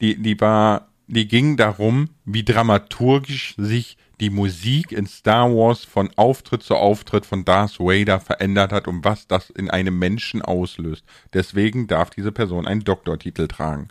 [0.00, 6.10] Die, die war, die ging darum, wie dramaturgisch sich die Musik in Star Wars von
[6.16, 11.04] Auftritt zu Auftritt von Darth Vader verändert hat und was das in einem Menschen auslöst.
[11.32, 13.88] Deswegen darf diese Person einen Doktortitel tragen.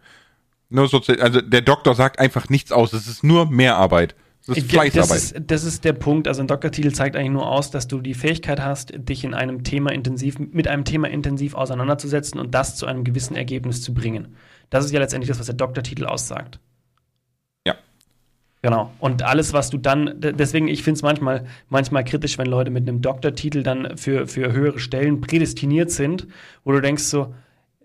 [0.69, 4.15] Nur so, also der Doktor sagt einfach nichts aus, es ist nur Mehrarbeit.
[4.47, 5.11] Das ist Fleißarbeit.
[5.11, 6.27] Das ist, das ist der Punkt.
[6.27, 9.63] Also ein Doktortitel zeigt eigentlich nur aus, dass du die Fähigkeit hast, dich in einem
[9.63, 14.35] Thema intensiv, mit einem Thema intensiv auseinanderzusetzen und das zu einem gewissen Ergebnis zu bringen.
[14.69, 16.59] Das ist ja letztendlich das, was der Doktortitel aussagt.
[17.67, 17.75] Ja.
[18.63, 18.91] Genau.
[18.99, 22.87] Und alles, was du dann, deswegen, ich finde es manchmal, manchmal kritisch, wenn Leute mit
[22.87, 26.27] einem Doktortitel dann für, für höhere Stellen prädestiniert sind,
[26.63, 27.33] wo du denkst so,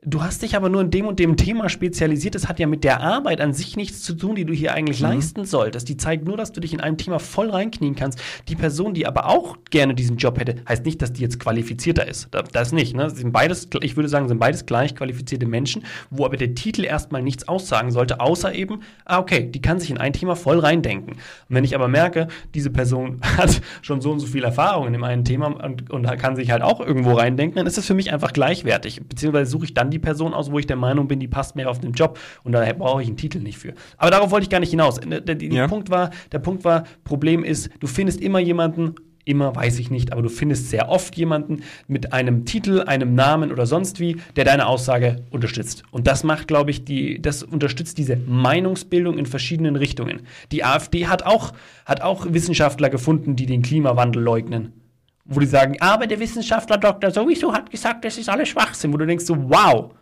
[0.09, 2.37] Du hast dich aber nur in dem und dem Thema spezialisiert.
[2.37, 5.01] Das hat ja mit der Arbeit an sich nichts zu tun, die du hier eigentlich
[5.01, 5.09] mhm.
[5.09, 5.89] leisten solltest.
[5.89, 8.23] Die zeigt nur, dass du dich in einem Thema voll reinknien kannst.
[8.47, 12.07] Die Person, die aber auch gerne diesen Job hätte, heißt nicht, dass die jetzt qualifizierter
[12.07, 12.29] ist.
[12.53, 12.95] Das nicht.
[12.95, 13.11] Ne?
[13.11, 17.23] sind beides, ich würde sagen, sind beides gleich qualifizierte Menschen, wo aber der Titel erstmal
[17.23, 21.15] nichts aussagen sollte, außer eben, ah, okay, die kann sich in ein Thema voll reindenken.
[21.15, 24.93] Und wenn ich aber merke, diese Person hat schon so und so viel Erfahrung in
[24.93, 27.95] dem einen Thema und, und kann sich halt auch irgendwo reindenken, dann ist das für
[27.95, 29.03] mich einfach gleichwertig.
[29.03, 31.57] Beziehungsweise suche ich dann die die Person aus, wo ich der Meinung bin, die passt
[31.57, 33.75] mehr auf den Job und da brauche ich einen Titel nicht für.
[33.97, 34.97] Aber darauf wollte ich gar nicht hinaus.
[34.97, 35.69] Der, der, der ja.
[35.69, 38.95] Punkt war, der Punkt war, Problem ist, du findest immer jemanden,
[39.25, 43.51] immer weiß ich nicht, aber du findest sehr oft jemanden mit einem Titel, einem Namen
[43.51, 45.83] oder sonst wie, der deine Aussage unterstützt.
[45.91, 50.23] Und das macht, glaube ich, die, das unterstützt diese Meinungsbildung in verschiedenen Richtungen.
[50.53, 51.53] Die AfD hat auch,
[51.85, 54.73] hat auch Wissenschaftler gefunden, die den Klimawandel leugnen
[55.29, 57.11] wo die sagen, aber der Wissenschaftler Dr.
[57.11, 59.93] sowieso hat gesagt, das ist alles Schwachsinn, wo du denkst so, wow.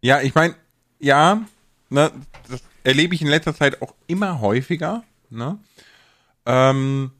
[0.00, 0.54] Ja, ich meine,
[0.98, 1.42] ja,
[1.90, 2.10] ne,
[2.48, 5.58] das erlebe ich in letzter Zeit auch immer häufiger, ne?
[6.46, 7.12] Ähm,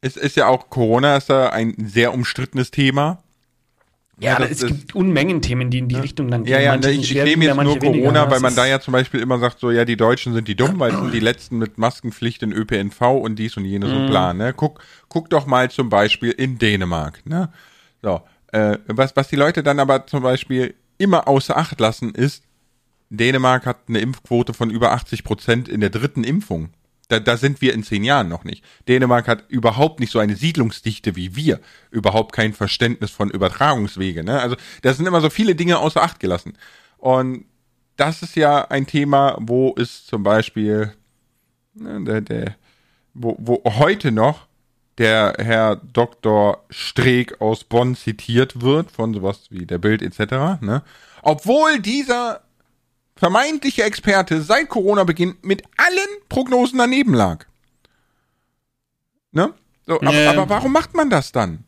[0.00, 3.23] es ist ja auch Corona ist da ein sehr umstrittenes Thema.
[4.20, 6.52] Ja, ja es ist, gibt Unmengen Themen, die in die Richtung dann gehen.
[6.52, 9.38] Ja, ja, ich, ich nehme jetzt nur Corona, weil man da ja zum Beispiel immer
[9.38, 12.42] sagt, so, ja, die Deutschen sind die dumm, weil es sind die Letzten mit Maskenpflicht
[12.42, 13.96] in ÖPNV und dies und jenes mm.
[13.96, 14.52] und bla, ne?
[14.54, 17.50] Guck, guck doch mal zum Beispiel in Dänemark, ne?
[18.02, 22.44] So, äh, was, was die Leute dann aber zum Beispiel immer außer Acht lassen, ist,
[23.10, 26.70] Dänemark hat eine Impfquote von über 80 Prozent in der dritten Impfung.
[27.08, 28.64] Da, da sind wir in zehn Jahren noch nicht.
[28.88, 31.60] Dänemark hat überhaupt nicht so eine Siedlungsdichte wie wir.
[31.90, 34.24] Überhaupt kein Verständnis von Übertragungswege.
[34.24, 34.40] Ne?
[34.40, 36.56] Also da sind immer so viele Dinge außer Acht gelassen.
[36.98, 37.44] Und
[37.96, 40.94] das ist ja ein Thema, wo es zum Beispiel
[41.74, 42.56] ne, der, der,
[43.12, 44.46] wo, wo heute noch
[44.98, 46.64] der Herr Dr.
[46.70, 50.82] Streeck aus Bonn zitiert wird, von sowas wie der Bild etc., ne?
[51.22, 52.43] Obwohl dieser
[53.16, 57.44] vermeintliche Experte seit Corona-Beginn mit allen Prognosen daneben lag.
[59.32, 59.52] Ne?
[59.86, 60.26] So, aber, Nee.
[60.26, 61.64] aber warum macht man das dann?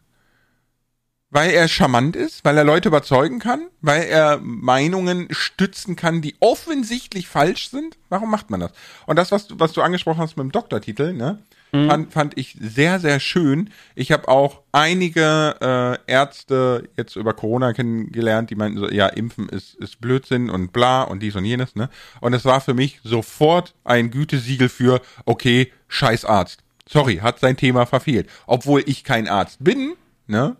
[1.31, 6.37] Weil er charmant ist, weil er Leute überzeugen kann, weil er Meinungen stützen kann, die
[6.41, 7.99] offensichtlich falsch sind.
[8.09, 8.73] Warum macht man das?
[9.07, 12.57] Und das, was, du- was du angesprochen hast mit dem Doktortitel, ne, fand, fand ich
[12.61, 13.71] sehr, sehr schön.
[13.95, 19.49] Ich habe auch einige äh, Ärzte jetzt über Corona kennengelernt, die meinten so, ja, Impfen
[19.49, 21.91] ist, ist Blödsinn und bla und dies und jenes, ne?
[22.21, 26.63] Und es war für mich sofort ein Gütesiegel für, okay, scheiß Arzt.
[26.89, 28.29] Sorry, hat sein Thema verfehlt.
[28.47, 29.95] Obwohl ich kein Arzt bin,
[30.27, 30.57] ne?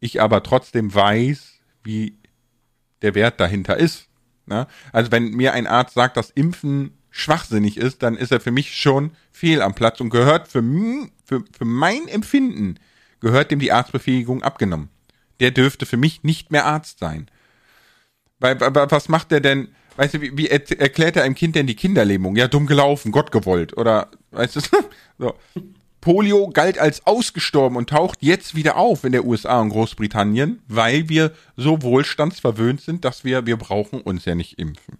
[0.00, 2.18] ich aber trotzdem weiß, wie
[3.02, 4.08] der Wert dahinter ist.
[4.46, 4.66] Ne?
[4.92, 8.74] Also wenn mir ein Arzt sagt, dass Impfen schwachsinnig ist, dann ist er für mich
[8.76, 10.62] schon fehl am Platz und gehört für,
[11.24, 12.76] für, für mein Empfinden,
[13.20, 14.88] gehört dem die Arztbefähigung abgenommen.
[15.40, 17.28] Der dürfte für mich nicht mehr Arzt sein.
[18.38, 21.66] Weil, was macht der denn, weißt du, wie, wie er- erklärt er einem Kind denn
[21.66, 22.36] die Kinderlähmung?
[22.36, 23.76] Ja, dumm gelaufen, Gott gewollt.
[23.76, 24.60] Oder, weißt du,
[25.18, 25.34] so.
[26.00, 31.10] Polio galt als ausgestorben und taucht jetzt wieder auf in der USA und Großbritannien, weil
[31.10, 34.96] wir so wohlstandsverwöhnt sind, dass wir, wir brauchen uns ja nicht impfen.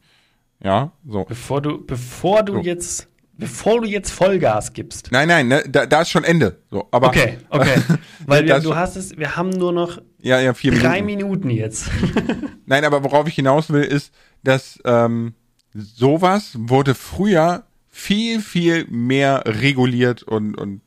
[0.63, 1.25] Ja, so.
[1.25, 2.61] Bevor du, bevor du So.
[2.61, 5.11] jetzt, bevor du jetzt Vollgas gibst.
[5.11, 6.61] Nein, nein, ne, da, da ist schon Ende.
[6.71, 7.81] So, aber Okay, okay.
[8.27, 11.47] Weil wir, du hast es, wir haben nur noch ja, ja, vier drei Minuten.
[11.47, 11.91] Minuten jetzt.
[12.67, 15.35] Nein, aber worauf ich hinaus will, ist, dass ähm,
[15.73, 20.83] sowas wurde früher viel, viel mehr reguliert und, und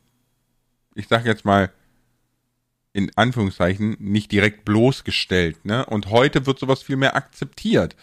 [0.96, 1.72] ich sag jetzt mal
[2.94, 5.84] in Anführungszeichen nicht direkt bloßgestellt, ne?
[5.88, 7.96] Und heute wird sowas viel mehr akzeptiert.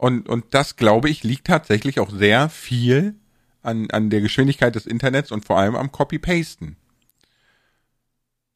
[0.00, 3.16] Und, und das, glaube ich, liegt tatsächlich auch sehr viel
[3.60, 6.76] an, an der Geschwindigkeit des Internets und vor allem am Copy-Pasten.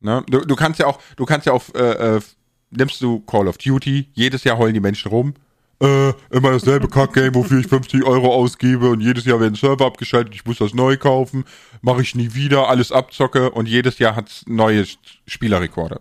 [0.01, 0.25] Ne?
[0.27, 2.21] Du, du kannst ja auch, du kannst ja auch, äh, äh,
[2.71, 5.35] nimmst du Call of Duty, jedes Jahr heulen die Menschen rum,
[5.83, 10.35] äh, immer dasselbe Kackgame, wofür ich 50 Euro ausgebe und jedes Jahr werden Server abgeschaltet,
[10.35, 11.45] ich muss das neu kaufen,
[11.83, 14.87] mache ich nie wieder, alles abzocke und jedes Jahr hat's neue
[15.27, 16.01] Spielerrekorde.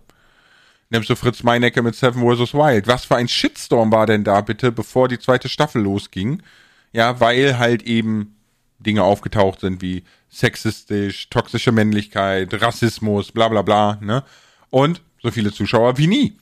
[0.94, 2.54] Nimmst du Fritz Meinecke mit Seven vs.
[2.54, 2.86] Wild.
[2.86, 6.44] Was für ein Shitstorm war denn da bitte, bevor die zweite Staffel losging?
[6.92, 8.36] Ja, weil halt eben
[8.78, 14.24] Dinge aufgetaucht sind wie sexistisch, toxische Männlichkeit, Rassismus, bla bla bla, ne?
[14.70, 16.38] Und so viele Zuschauer wie nie.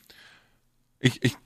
[0.99, 1.37] Ich, ich?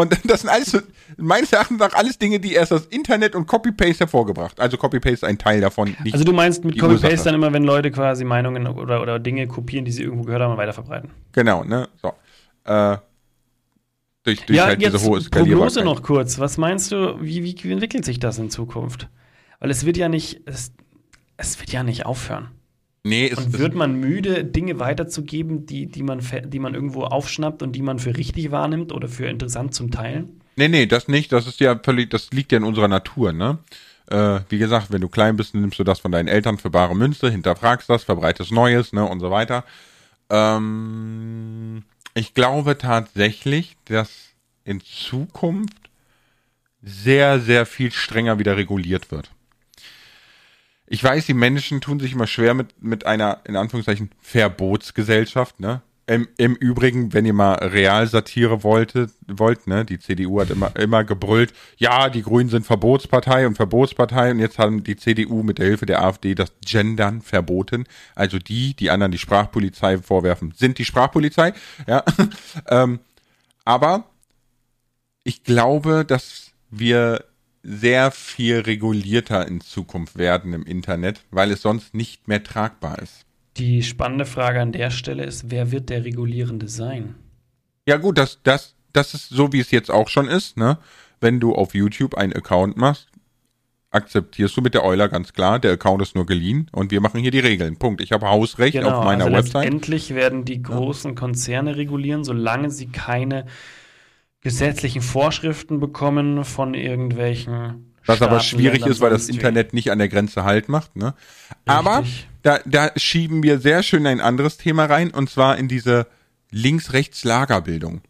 [0.00, 0.76] Und das sind alles,
[1.16, 4.58] meines Erachtens nach alles Dinge, die erst das Internet und Copy-Paste hervorgebracht.
[4.58, 5.96] Also Copy-Paste ist ein Teil davon.
[6.12, 6.78] Also du meinst mit.
[6.78, 10.42] Copy-Paste dann immer, wenn Leute quasi Meinungen oder, oder Dinge kopieren, die sie irgendwo gehört
[10.42, 11.10] haben, und weiterverbreiten.
[11.32, 11.88] Genau, ne?
[12.00, 12.12] So.
[12.64, 12.98] Äh,
[14.22, 16.38] durch durch ja, halt jetzt diese hohe Prognose noch kurz.
[16.38, 19.08] Was meinst du, wie, wie, wie entwickelt sich das in Zukunft?
[19.60, 20.72] Weil es wird ja nicht, es,
[21.36, 22.48] es wird ja nicht aufhören.
[23.02, 27.62] Nee, es, Und wird man müde, Dinge weiterzugeben, die, die, man, die man irgendwo aufschnappt
[27.62, 30.40] und die man für richtig wahrnimmt oder für interessant zum Teilen?
[30.56, 31.32] nee, nee, das nicht.
[31.32, 33.58] Das ist ja völlig, das liegt ja in unserer Natur, ne?
[34.10, 36.94] Äh, wie gesagt, wenn du klein bist, nimmst du das von deinen Eltern für bare
[36.96, 39.64] Münze, hinterfragst das, verbreitest Neues, ne, und so weiter.
[40.28, 41.84] Ähm,
[42.14, 44.10] ich glaube tatsächlich, dass
[44.64, 45.76] in Zukunft
[46.82, 49.30] sehr, sehr viel strenger wieder reguliert wird.
[50.92, 55.82] Ich weiß, die Menschen tun sich immer schwer mit, mit einer, in Anführungszeichen, Verbotsgesellschaft, ne?
[56.08, 61.04] Im, Im Übrigen, wenn ihr mal Realsatire wolltet, wollt, ne, die CDU hat immer, immer
[61.04, 65.66] gebrüllt, ja, die Grünen sind Verbotspartei und Verbotspartei und jetzt haben die CDU mit der
[65.66, 67.84] Hilfe der AfD das Gendern verboten.
[68.16, 71.52] Also die, die anderen die Sprachpolizei vorwerfen, sind die Sprachpolizei,
[71.86, 72.02] ja.
[72.68, 72.98] ähm,
[73.64, 74.06] aber
[75.22, 77.24] ich glaube, dass wir
[77.62, 83.26] sehr viel regulierter in Zukunft werden im Internet, weil es sonst nicht mehr tragbar ist.
[83.56, 87.16] Die spannende Frage an der Stelle ist, wer wird der Regulierende sein?
[87.86, 90.78] Ja gut, das, das, das ist so, wie es jetzt auch schon ist, ne?
[91.20, 93.08] Wenn du auf YouTube einen Account machst,
[93.90, 97.20] akzeptierst du mit der Euler ganz klar, der Account ist nur geliehen und wir machen
[97.20, 97.76] hier die Regeln.
[97.76, 98.00] Punkt.
[98.00, 99.64] Ich habe Hausrecht auf meiner also Website.
[99.64, 103.46] letztendlich werden die großen Konzerne regulieren, solange sie keine
[104.40, 109.28] gesetzlichen Vorschriften bekommen von irgendwelchen Was aber Staaten, schwierig Ländern, ist, weil das.
[109.28, 110.96] Internet nicht an der Grenze Halt macht.
[110.96, 111.14] Ne?
[111.66, 112.04] Aber
[112.42, 116.06] da, da schieben wir sehr schön ein anderes Thema rein und zwar in diese
[116.50, 118.00] Links-Rechts-Lagerbildung.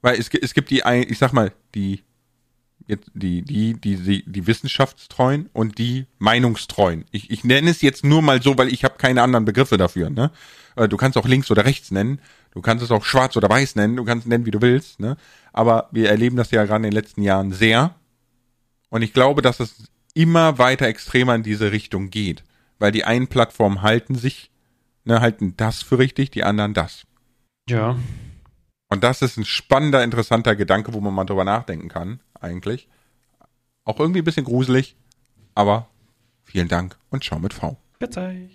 [0.00, 2.02] Weil es, es gibt die, ich sag mal, die
[2.86, 7.04] jetzt die, die, die, die, die Wissenschaftstreuen und die Meinungstreuen.
[7.10, 10.10] Ich, ich nenne es jetzt nur mal so, weil ich habe keine anderen Begriffe dafür.
[10.10, 10.30] Ne?
[10.76, 12.20] Äh, Du kannst auch links oder rechts nennen,
[12.52, 15.00] du kannst es auch schwarz oder weiß nennen, du kannst es nennen, wie du willst.
[15.00, 15.16] Ne?
[15.52, 17.94] Aber wir erleben das ja gerade in den letzten Jahren sehr.
[18.90, 22.44] Und ich glaube, dass es immer weiter extremer in diese Richtung geht.
[22.78, 24.50] Weil die einen Plattformen halten sich,
[25.04, 27.04] ne, halten das für richtig, die anderen das.
[27.68, 27.96] Ja.
[28.88, 32.88] Und das ist ein spannender, interessanter Gedanke, wo man mal drüber nachdenken kann, eigentlich.
[33.84, 34.96] Auch irgendwie ein bisschen gruselig,
[35.54, 35.88] aber
[36.44, 37.78] vielen Dank und schau mit V.
[37.98, 38.50] Verzeih.